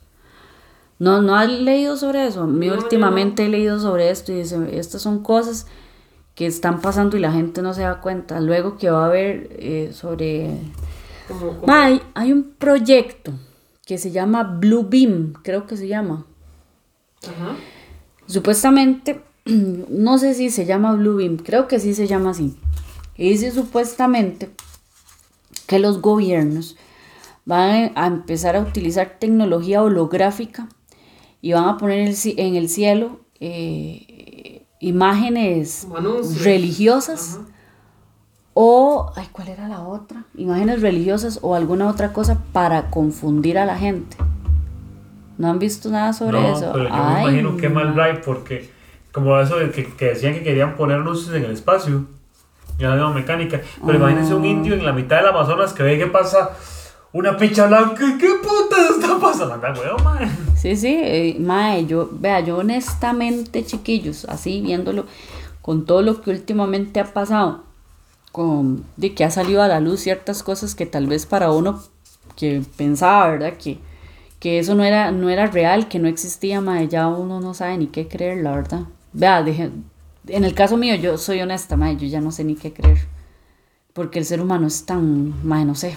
[0.98, 2.44] No, no has leído sobre eso.
[2.44, 5.68] A mí No, yo últimamente he leído sobre esto y dice, estas son cosas
[6.40, 8.40] que están pasando y la gente no se da cuenta.
[8.40, 10.50] Luego que va a haber eh, sobre...
[11.68, 13.34] hay, hay un proyecto
[13.86, 16.26] que se llama Blue Beam, creo que se llama.
[17.24, 17.58] Ajá.
[18.26, 22.56] Supuestamente, no sé si se llama Blue Beam, creo que sí se llama así.
[23.18, 24.50] Y dice supuestamente
[25.68, 26.78] que los gobiernos
[27.44, 30.70] van a empezar a utilizar tecnología holográfica
[31.42, 34.09] y van a poner en el cielo eh,
[34.80, 36.44] imágenes anuncios.
[36.44, 37.46] religiosas Ajá.
[38.54, 40.24] o, ay, ¿cuál era la otra?
[40.36, 44.18] Imágenes religiosas o alguna otra cosa para confundir a la gente.
[45.38, 46.72] ¿No han visto nada sobre no, eso?
[46.74, 48.04] pero yo Ay, me imagino que mal ma.
[48.04, 48.70] drive porque
[49.12, 52.06] como eso de que, que decían que querían poner luces en el espacio
[52.78, 53.62] y la nueva mecánica.
[53.86, 56.52] Pero imagínense un indio en la mitad del Amazonas que ve que pasa
[57.14, 59.54] una picha blanca qué puta está pasando.
[59.56, 60.30] Anda, weón.
[60.58, 65.06] Sí, sí, eh, mae, yo, vea, yo honestamente, chiquillos, así viéndolo,
[65.62, 67.64] con todo lo que últimamente ha pasado,
[68.32, 71.82] con, de que ha salido a la luz ciertas cosas que tal vez para uno
[72.36, 73.54] que pensaba, ¿verdad?
[73.58, 73.80] Que,
[74.40, 77.78] que eso no era, no era real, que no existía, mae, ya uno no sabe
[77.78, 78.82] ni qué creer, la verdad.
[79.14, 79.72] Vea, deje-
[80.28, 83.00] en el caso mío, yo soy honesta, mae, yo ya no sé ni qué creer,
[83.94, 85.96] porque el ser humano es tan, mae, no sé,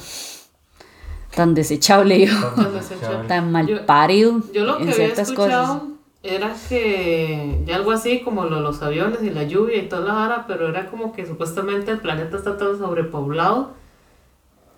[1.35, 3.29] tan desechable, yo, Tan desechable.
[3.29, 5.89] tan mal Yo- parido Yo lo que en había ciertas escuchado cosas.
[6.23, 10.03] era que ya algo así como lo de los aviones y la lluvia y toda
[10.03, 13.71] la vara, pero era como que supuestamente el planeta está tan sobrepoblado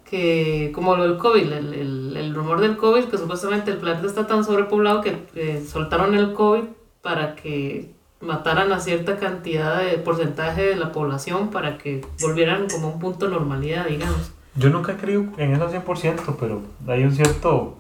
[0.09, 4.07] que como lo del COVID, el, el, el rumor del COVID, que supuestamente el planeta
[4.07, 6.65] está tan sobrepoblado que eh, soltaron el COVID
[7.03, 7.91] para que
[8.21, 12.99] mataran a cierta cantidad de porcentaje de la población para que volvieran como a un
[12.99, 14.31] punto de normalidad, digamos.
[14.57, 17.79] Yo nunca he creído en eso 100%, pero hay un cierto.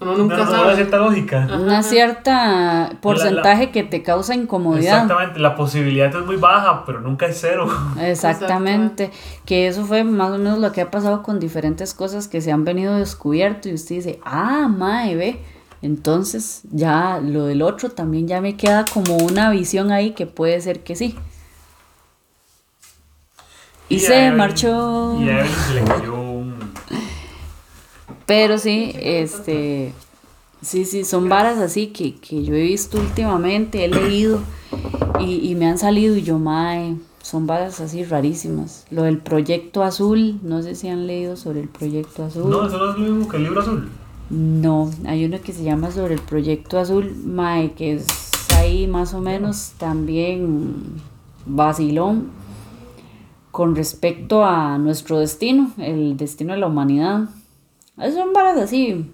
[0.00, 0.74] Uno nunca una, una sabe.
[0.74, 1.48] cierta lógica.
[1.60, 5.02] Una cierta porcentaje que te causa incomodidad.
[5.02, 7.68] Exactamente, la posibilidad es muy baja, pero nunca es cero.
[8.00, 9.12] Exactamente.
[9.44, 12.50] Que eso fue más o menos lo que ha pasado con diferentes cosas que se
[12.50, 15.40] han venido descubierto y usted dice, ah, mae, ve.
[15.82, 20.60] Entonces ya lo del otro también ya me queda como una visión ahí que puede
[20.60, 21.14] ser que sí.
[23.94, 25.20] Y, a se marchó.
[25.20, 26.54] Y a se le cayó un.
[28.26, 29.92] Pero sí, este,
[30.62, 34.40] sí, sí, son varas así que, que yo he visto últimamente, he leído
[35.20, 38.86] y, y me han salido y yo, mae, son varas así rarísimas.
[38.90, 42.50] Lo del proyecto azul, no sé si han leído sobre el proyecto azul.
[42.50, 43.88] No, eso no es lo mismo que el libro azul.
[44.30, 48.06] No, hay uno que se llama sobre el proyecto azul, mae, que es
[48.56, 50.74] ahí más o menos también
[51.46, 52.30] vacilón
[53.54, 57.28] con respecto a nuestro destino, el destino de la humanidad.
[57.96, 59.08] Esas son varas así,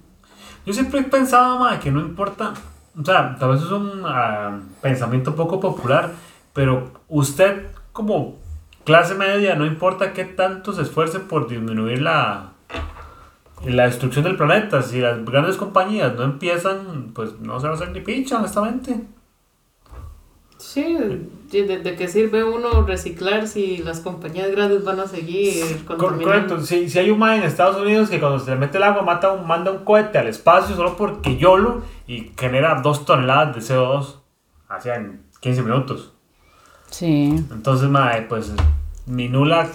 [0.65, 2.55] Yo siempre he pensado, que no importa.
[2.99, 6.13] O sea, tal vez es un ah, pensamiento poco popular,
[6.55, 8.37] pero usted, como
[8.85, 12.53] clase media, no importa qué tanto se esfuerce por disminuir la,
[13.67, 14.81] la destrucción del planeta.
[14.81, 19.05] Si las grandes compañías no empiezan, pues no se va a hacer ni pincha, honestamente.
[20.73, 20.97] Sí,
[21.51, 26.23] ¿de, de- qué sirve uno reciclar si las compañías grandes van a seguir contaminando?
[26.25, 28.85] Correcto, si, si hay un man en Estados Unidos que cuando se le mete el
[28.85, 33.57] agua mata un, manda un cohete al espacio solo porque YOLO y genera dos toneladas
[33.57, 34.15] de CO2
[34.69, 36.13] hacia en 15 minutos.
[36.89, 37.35] sí.
[37.51, 38.53] Entonces, mae, pues
[39.07, 39.69] mi nula,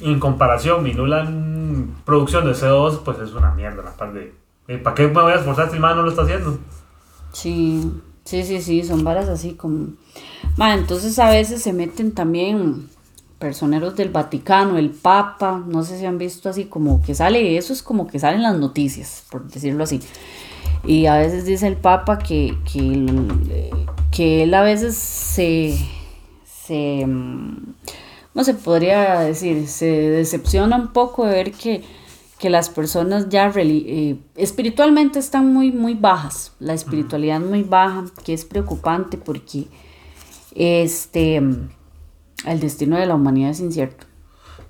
[0.00, 4.34] en comparación, mi nula mm, producción de CO2 pues es una mierda la par de
[4.82, 6.58] ¿Para qué me voy a esforzar si el man no lo está haciendo?
[7.32, 7.90] Sí,
[8.30, 9.88] sí, sí, sí, son varas así como...
[10.56, 12.88] Ma, entonces a veces se meten también
[13.40, 17.72] personeros del Vaticano, el Papa, no sé si han visto así como que sale, eso
[17.72, 20.00] es como que salen las noticias, por decirlo así.
[20.84, 23.70] Y a veces dice el Papa que, que,
[24.12, 25.76] que él a veces se,
[26.44, 27.74] se, mm,
[28.32, 29.66] ¿cómo se podría decir?
[29.66, 31.82] Se decepciona un poco de ver que,
[32.40, 38.32] que las personas ya eh, espiritualmente están muy, muy bajas, la espiritualidad muy baja, que
[38.32, 39.66] es preocupante porque
[40.54, 44.06] este, el destino de la humanidad es incierto.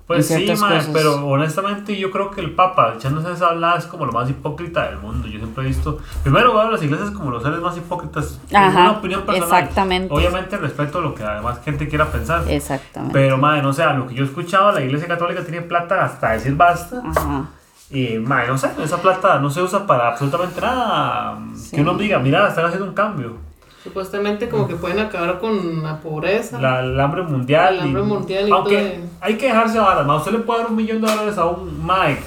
[0.05, 0.89] Pues sí, cosas.
[0.91, 4.89] pero honestamente yo creo que el Papa, echándose esa hablada, es como lo más hipócrita
[4.89, 5.29] del mundo.
[5.29, 8.37] Yo siempre he visto, primero veo a las iglesias como los seres más hipócritas.
[8.49, 9.63] Es una opinión personal.
[9.63, 10.13] exactamente.
[10.13, 12.43] Obviamente respeto lo que además gente quiera pensar.
[12.49, 13.13] Exactamente.
[13.13, 16.33] Pero, madre, no sé, a lo que yo escuchaba, la iglesia católica tiene plata hasta
[16.33, 17.01] decir basta.
[17.05, 17.47] Ajá.
[17.91, 21.37] Y, madre, no sé, esa plata no se usa para absolutamente nada.
[21.55, 21.75] Sí.
[21.75, 23.35] Que uno diga, mira, están haciendo un cambio.
[23.83, 26.61] Supuestamente como que pueden acabar con la pobreza.
[26.61, 27.75] La, el hambre mundial.
[27.75, 29.09] El hambre y- mundial y Aunque todo.
[29.21, 30.15] hay que dejarse varas, ma.
[30.17, 32.17] Usted le puede dar un millón de dólares a un mae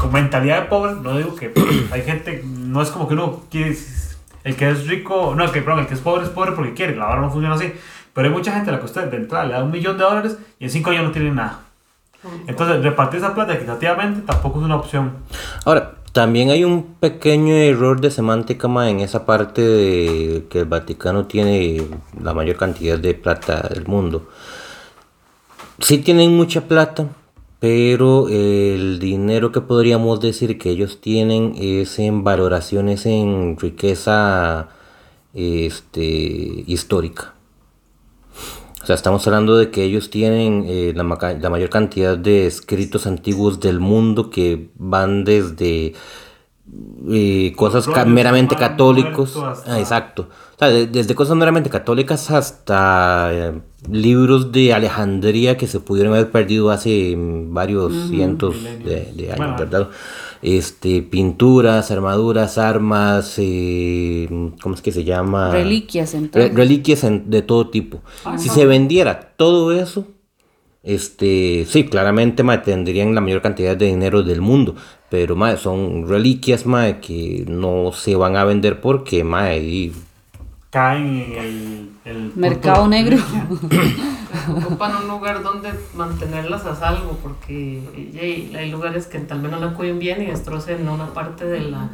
[0.00, 0.92] con mentalidad de pobre.
[1.02, 1.52] No digo que
[1.90, 3.76] hay gente, no es como que uno quiere.
[4.44, 6.74] El que es rico, no, el que, perdón, el que es pobre es pobre porque
[6.74, 6.94] quiere.
[6.94, 7.72] La vara no funciona así.
[8.12, 10.04] Pero hay mucha gente a la que usted de entrada le da un millón de
[10.04, 11.60] dólares y en cinco años no tiene nada.
[12.46, 15.12] Entonces, repartir esa plata equitativamente tampoco es una opción.
[15.64, 20.64] Ahora, también hay un pequeño error de semántica ma, en esa parte de que el
[20.64, 21.86] Vaticano tiene
[22.20, 24.28] la mayor cantidad de plata del mundo.
[25.80, 27.06] Sí tienen mucha plata,
[27.60, 34.68] pero el dinero que podríamos decir que ellos tienen es en valoraciones en riqueza
[35.34, 36.02] este,
[36.66, 37.34] histórica.
[38.88, 42.46] O sea, estamos hablando de que ellos tienen eh, la, maca- la mayor cantidad de
[42.46, 45.92] escritos antiguos del mundo que van desde
[47.10, 49.36] eh, cosas ca- meramente católicos.
[49.36, 50.28] Hasta- Ah, exacto.
[50.54, 53.60] O sea, de- desde cosas meramente católicas hasta eh,
[53.90, 59.36] libros de Alejandría que se pudieron haber perdido hace mm, varios cientos de, de años,
[59.36, 59.56] Bueno.
[59.58, 59.88] ¿verdad?
[60.42, 64.28] Este, pinturas, armaduras, armas, eh,
[64.62, 65.50] ¿cómo es que se llama?
[65.52, 68.00] Reliquias, Re- reliquias en- de todo tipo.
[68.38, 70.06] Si se vendiera todo eso,
[70.82, 74.74] este, sí, claramente ma, tendrían la mayor cantidad de dinero del mundo.
[75.10, 79.92] Pero ma, son reliquias ma, que no se van a vender porque ma, y-
[80.70, 81.90] Caen en el.
[82.04, 83.16] el Mercado negro.
[84.56, 87.80] Ocupan un lugar donde mantenerlas a salvo porque
[88.12, 91.60] yey, hay lugares que tal vez no la cuiden bien y destrocen una parte de
[91.60, 91.88] la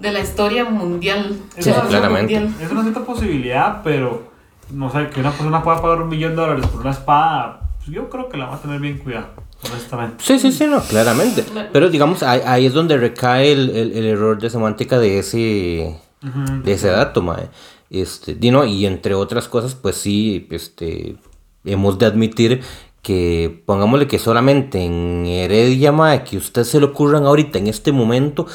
[0.00, 1.36] de la historia mundial.
[1.56, 2.40] Es Sí, una- claramente.
[2.40, 2.60] mundial.
[2.64, 4.30] Es una cierta posibilidad, pero
[4.70, 7.90] no sé, que una persona pueda pagar un millón de dólares por una espada, pues
[7.90, 9.30] yo creo que la va a tener bien cuidada,
[9.70, 10.16] honestamente.
[10.24, 11.44] Sí, sí, sí, no, claramente.
[11.72, 16.00] Pero digamos, ahí, ahí es donde recae el, el- el error de semántica de ese,
[16.20, 17.48] de ese dato, mae.
[17.88, 21.16] Este, di, no, y entre otras cosas, pues sí, este,
[21.64, 22.60] hemos de admitir
[23.02, 27.92] que pongámosle que solamente en Heredia, mae, que usted se le ocurran ahorita en este
[27.92, 28.46] momento,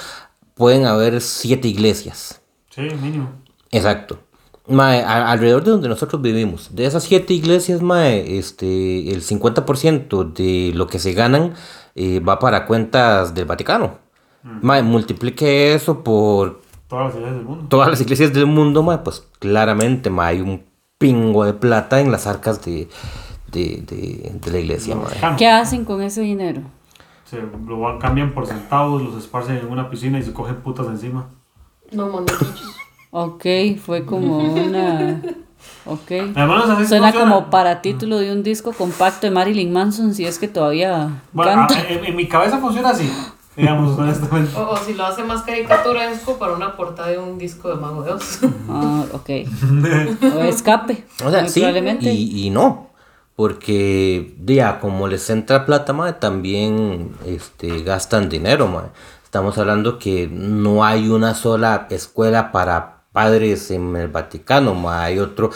[0.54, 2.42] pueden haber siete iglesias.
[2.70, 3.30] Sí, mínimo.
[3.72, 4.20] Exacto.
[4.68, 10.24] Mae, a- alrededor de donde nosotros vivimos, de esas siete iglesias, mae, este, el 50%
[10.24, 11.54] de lo que se ganan
[11.96, 14.00] eh, va para cuentas del Vaticano.
[14.44, 17.66] Mae, multiplique eso por Todas las iglesias del mundo.
[17.70, 20.64] todas las iglesias del mundo, mae, pues claramente mae, hay un
[20.98, 22.88] pingo de plata en las arcas de,
[23.52, 24.96] de, de- de la iglesia.
[24.96, 25.36] Mexicano.
[25.38, 26.62] ¿Qué hacen con ese dinero?
[27.26, 30.86] Se lo van- cambian por centavos, los esparcen en una piscina y se cogen putas
[30.88, 31.28] encima.
[31.92, 32.76] No, monaguillos.
[33.12, 33.46] Ok,
[33.84, 35.22] fue como una...
[35.86, 36.12] Ok.
[36.36, 37.36] Además, así Suena funciona.
[37.36, 41.66] como para título de un disco compacto de Marilyn Manson, si es que todavía Bueno,
[41.68, 41.76] canta.
[41.80, 43.10] a- en, en mi cabeza funciona así,
[43.56, 44.52] digamos, honestamente.
[44.58, 48.04] O, o si lo hace más caricaturesco para una portada de un disco de Mago
[48.04, 48.40] de Oz.
[48.70, 49.30] Ah, ok.
[50.36, 51.06] O escape.
[51.24, 52.12] O sea, sí probablemente.
[52.12, 52.90] y, y no.
[53.36, 58.86] Porque, ya, como les entra plata, mae, también este, gastan dinero, mae.
[59.26, 65.06] Estamos hablando que no hay una sola escuela para padres en el Vaticano, mae.
[65.14, 65.54] Hay otros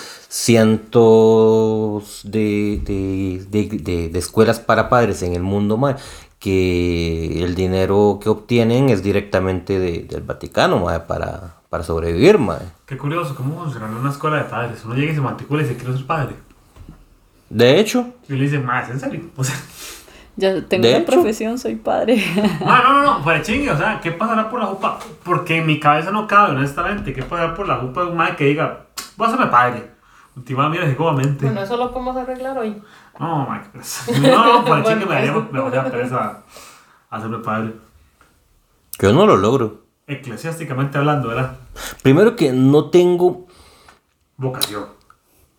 [1.10, 5.96] cientos de, de, de- de- de escuelas para padres en el mundo, mae,
[6.40, 12.60] que el dinero que obtienen es directamente de- del Vaticano, mae, para, para sobrevivir, mae.
[12.86, 14.84] Qué curioso, ¿cómo funciona en una escuela de padres?
[14.86, 16.36] Uno llega y se matricula y dice, quiero ser padre.
[17.50, 19.22] De hecho, Y le dice, más, ¿en serio?
[19.36, 19.56] O sea,
[20.36, 21.12] Ya tengo De una hecho.
[21.12, 22.24] profesión, soy padre.
[22.66, 24.98] ma, no, no, no, para chingue, o sea, ¿qué pasará por la jupa?
[25.24, 28.36] Porque en mi cabeza no cabe, honestamente, ¿qué pasará por la jupa de un madre
[28.38, 28.86] que diga,
[29.18, 29.92] voy a hacerme padre?
[30.38, 30.86] Última, mira.
[30.96, 32.78] Bueno, eso lo podemos arreglar hoy.
[33.30, 34.12] No, ma, qué pereza.
[34.20, 36.44] No, chingue me daría, daría pereza
[37.10, 37.74] hacerme padre.
[39.00, 39.82] yo no lo logro.
[40.08, 41.58] eclesiásticamente hablando, ¿verdad?
[42.02, 43.46] Primero que no tengo,
[44.38, 44.86] Vocación.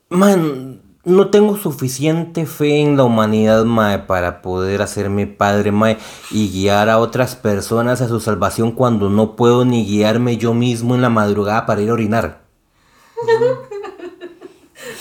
[0.08, 5.98] man, no tengo suficiente fe en la humanidad, mae, para poder hacerme padre, mae,
[6.30, 10.94] y guiar a otras personas a su salvación cuando no puedo ni guiarme yo mismo
[10.94, 12.40] en la madrugada para ir a orinar.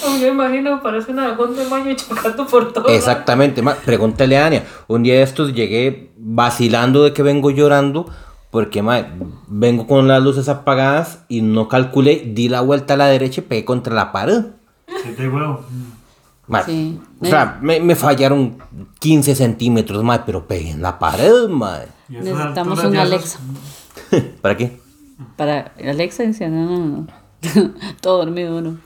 [0.22, 2.88] Me imagino, parece una agón de baño chocando por todo.
[2.88, 4.64] Exactamente, ma, pregúntale a Ania.
[4.88, 8.08] Un día de estos llegué vacilando de que vengo llorando
[8.52, 9.08] porque ma,
[9.48, 13.44] vengo con las luces apagadas y no calculé, di la vuelta a la derecha y
[13.44, 14.46] pegué contra la pared.
[15.04, 15.64] Sí, de huevo.
[16.48, 17.00] Ma, Sí.
[17.22, 18.58] O sea, me, me fallaron
[19.00, 21.82] 15 centímetros más, pero pegué en la pared, ma.
[22.10, 23.40] Y a esas Necesitamos un Alexa.
[24.42, 24.80] ¿Para qué?
[25.36, 27.08] Para Alexa dice, no, no, no.
[28.02, 28.78] Todo dormido uno.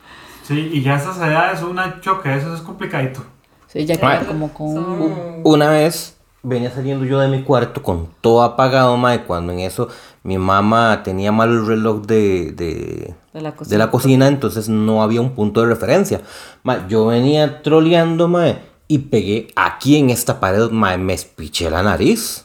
[0.44, 3.24] Sí, y ya a esas edades una choque, eso es complicadito.
[3.68, 5.42] Sí, ya queda como con un...
[5.44, 9.60] Una vez venía saliendo yo de mi cuarto con todo apagado, ma, y cuando en
[9.60, 9.88] eso
[10.24, 13.78] mi mamá tenía mal el reloj de, de, De la de cocina.
[13.78, 16.22] la cocina, entonces no había un punto de referencia.
[16.64, 21.82] Ma, yo venía troleando, ma, y pegué aquí en esta pared, ma, me espiché la
[21.82, 22.43] nariz.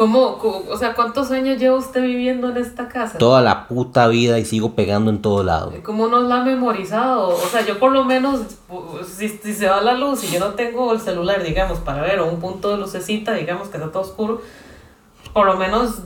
[0.00, 3.18] ¿Cómo, o sea, cuántos años lleva usted viviendo en esta casa?
[3.18, 5.74] Toda la puta vida y sigo pegando en todo lado.
[5.82, 7.28] ¿Cómo nos la ha memorizado?
[7.28, 8.40] O sea, yo por lo menos,
[9.06, 12.30] si se va la luz y yo no tengo el celular, digamos, para ver, o
[12.30, 14.40] un punto de lucecita, digamos, que está todo oscuro,
[15.34, 15.98] por lo menos,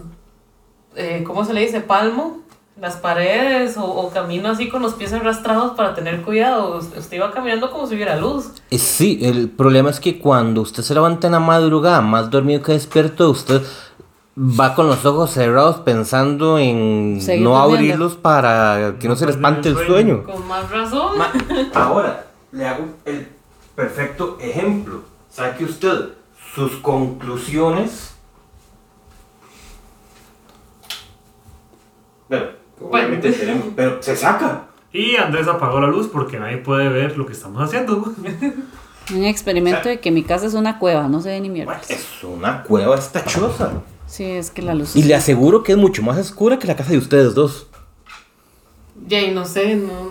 [0.97, 1.81] eh, ¿cómo se le dice?
[1.81, 2.41] Palmo
[2.81, 6.77] las paredes o, o camino así con los pies arrastrados para tener cuidado.
[6.79, 8.47] Usted iba caminando como si hubiera luz.
[8.71, 12.63] Eh, Sí, el problema es que cuando usted se levanta en la madrugada, más dormido
[12.63, 13.63] que despierto, usted
[14.37, 17.75] va con los ojos cerrados pensando en Seguir no durmiendo.
[17.77, 20.23] abrirlos para que no, No se le espante el el sueño.
[20.25, 20.25] sueño.
[20.25, 21.17] Con más razón.
[21.17, 21.33] Ma-
[21.75, 23.29] ahora, le hago el
[23.77, 25.03] perfecto ejemplo.
[25.31, 26.09] Saque usted
[26.57, 28.11] sus conclusiones.
[32.29, 34.67] Pero, obviamente tenemos- pero se saca.
[34.93, 38.13] Y Andrés apagó la luz porque nadie puede ver lo que estamos haciendo.
[39.13, 41.81] Un experimento de que mi casa es una cueva, no se ve ni mierda.
[41.89, 43.73] Es una cueva esta choza.
[44.07, 44.95] Sí, es que la luz...
[44.95, 47.67] Y le aseguro que es mucho más oscura que la casa de ustedes dos.
[49.09, 50.11] Ya, y no sé, no,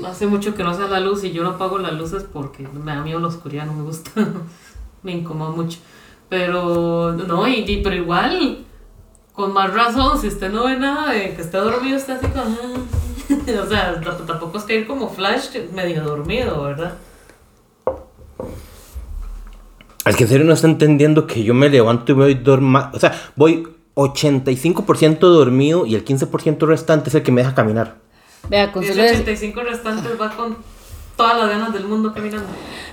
[0.00, 2.66] no, hace mucho que no sea la luz y yo no apago las luces porque
[2.66, 4.10] me da miedo la oscuridad, no me gusta,
[5.02, 5.78] me incomoda mucho.
[6.30, 8.64] Pero, no, y, y- pero igual,
[9.38, 12.56] con más razón, si usted no ve nada de que esté dormido, está así como...
[13.62, 16.94] o sea, tampoco es que ir como flash medio dormido, ¿verdad?
[20.04, 22.90] Es que en serio no está entendiendo que yo me levanto y voy dorma.
[22.92, 27.94] O sea, voy 85% dormido y el 15% restante es el que me deja caminar.
[28.48, 30.56] Vea, Y ese Consuelo, es- 85 restantes va con
[31.18, 32.48] todas las ganas del mundo caminando.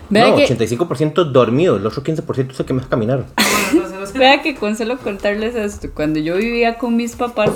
[0.10, 0.58] vea no, que...
[0.58, 3.26] 85% dormido, el otro 15% es el que me deja caminar.
[3.72, 5.90] Bueno, entonces, Vea que Consuelo contarles esto.
[5.94, 7.50] Cuando yo vivía con mis papás,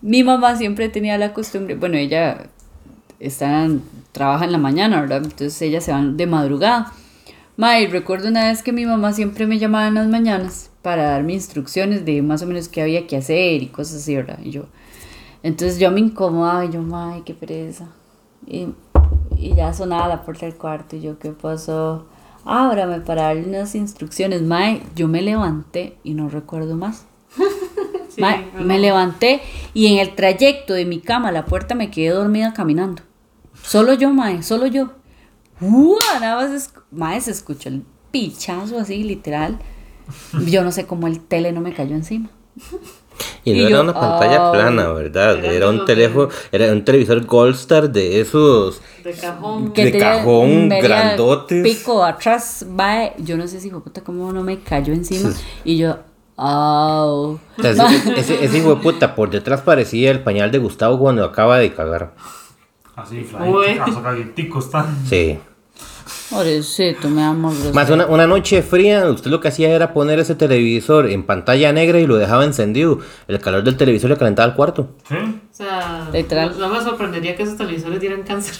[0.00, 2.46] mi mamá siempre tenía la costumbre, bueno, ella
[3.20, 3.68] está
[4.12, 5.22] trabaja en la mañana, ¿verdad?
[5.24, 6.92] Entonces ella se van de madrugada.
[7.56, 11.10] Ma, y recuerdo una vez que mi mamá siempre me llamaba en las mañanas para
[11.10, 14.38] darme instrucciones de más o menos qué había que hacer y cosas así, ¿verdad?
[14.42, 14.66] Y yo,
[15.42, 17.88] entonces yo me incomodaba y yo, ay, qué pereza.
[18.46, 18.68] Y,
[19.38, 22.06] y ya sonaba la puerta del cuarto y yo, ¿qué pasó?
[22.44, 24.42] Ábrame para darle unas instrucciones.
[24.42, 27.04] Mae, yo me levanté y no recuerdo más.
[28.08, 29.40] sí, Mae, me levanté
[29.74, 33.02] y en el trayecto de mi cama a la puerta me quedé dormida caminando.
[33.62, 34.92] Solo yo, Mae, solo yo.
[35.60, 36.20] ¡Uah!
[36.20, 39.58] Nada más, es- Mae, se escuchó el pichazo así, literal.
[40.46, 42.30] Yo no sé cómo el tele no me cayó encima.
[43.44, 45.38] Y no Y era yo, una pantalla ah, plana, ¿verdad?
[45.44, 48.80] era Era de un teléfono, era un televisor Gold Star de esos.
[49.02, 49.72] De cajón.
[49.72, 51.62] De tenía cajón, grandotes.
[51.62, 55.30] Pico atrás, mae, yo no sé si fue puta cómo no me cayó encima.
[55.64, 55.98] Y yo,
[56.36, 57.38] oh.
[57.58, 57.84] O sea, ese,
[58.20, 61.72] ese- ese hijo de puta por detrás parecía el pañal de Gustavo cuando acaba de
[61.72, 62.14] cagar.
[62.96, 64.86] Así, flaquito, calientico está.
[65.08, 65.38] Sí.
[66.30, 67.52] Pobrecito, me amo.
[67.72, 71.72] Más una, una noche fría, usted lo que hacía era poner ese televisor en pantalla
[71.72, 72.98] negra y lo dejaba encendido.
[73.28, 74.90] El calor del televisor le calentaba el cuarto.
[75.08, 75.14] ¿Sí?
[75.14, 76.50] O sea, Literal.
[76.58, 78.56] no, no me sorprendería que esos televisores dieran cáncer.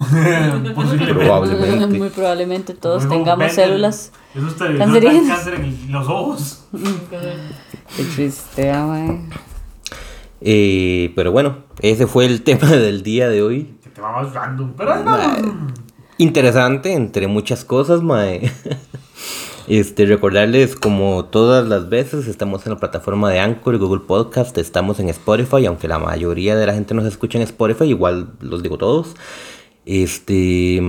[0.00, 1.14] Posiblemente.
[1.14, 1.98] Probablemente.
[1.98, 6.64] Muy probablemente todos tengamos venden células Esos televisores cáncer en los ojos.
[7.96, 9.18] Qué triste, ah.
[10.40, 13.74] Eh, pero bueno, ese fue el tema del día de hoy.
[13.82, 14.72] Que te va más random.
[14.76, 14.94] Pero.
[16.20, 18.52] Interesante, entre muchas cosas, mae.
[19.68, 25.00] Este, recordarles, como todas las veces, estamos en la plataforma de Anchor Google Podcast, estamos
[25.00, 28.76] en Spotify, aunque la mayoría de la gente nos escucha en Spotify, igual los digo
[28.76, 29.14] todos.
[29.86, 30.82] Este,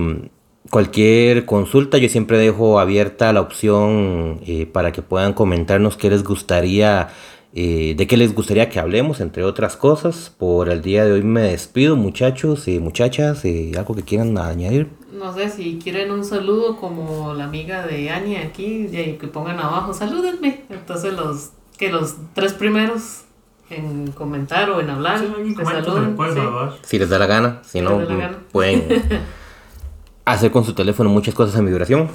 [0.68, 6.24] cualquier consulta, yo siempre dejo abierta la opción eh, para que puedan comentarnos qué les
[6.24, 7.08] gustaría
[7.54, 10.34] eh, de qué les gustaría que hablemos, entre otras cosas.
[10.36, 13.44] Por el día de hoy me despido, muchachos y muchachas.
[13.46, 15.01] eh, ¿Algo que quieran añadir?
[15.12, 19.60] No sé si quieren un saludo como la amiga de Ania aquí, y que pongan
[19.60, 20.62] abajo, salúdenme.
[20.70, 23.22] Entonces los que los tres primeros
[23.70, 26.16] en comentar o en hablar, Sí, saluden.
[26.34, 26.76] sí.
[26.82, 28.38] Si les da la gana, si Si no, gana.
[28.52, 28.84] pueden
[30.24, 32.08] hacer con su teléfono muchas cosas en vibración.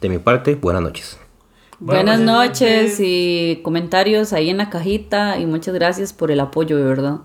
[0.00, 1.18] De mi parte, buenas noches.
[1.78, 3.00] Buenas Buenas noches noches.
[3.00, 7.18] y comentarios ahí en la cajita y muchas gracias por el apoyo, de verdad.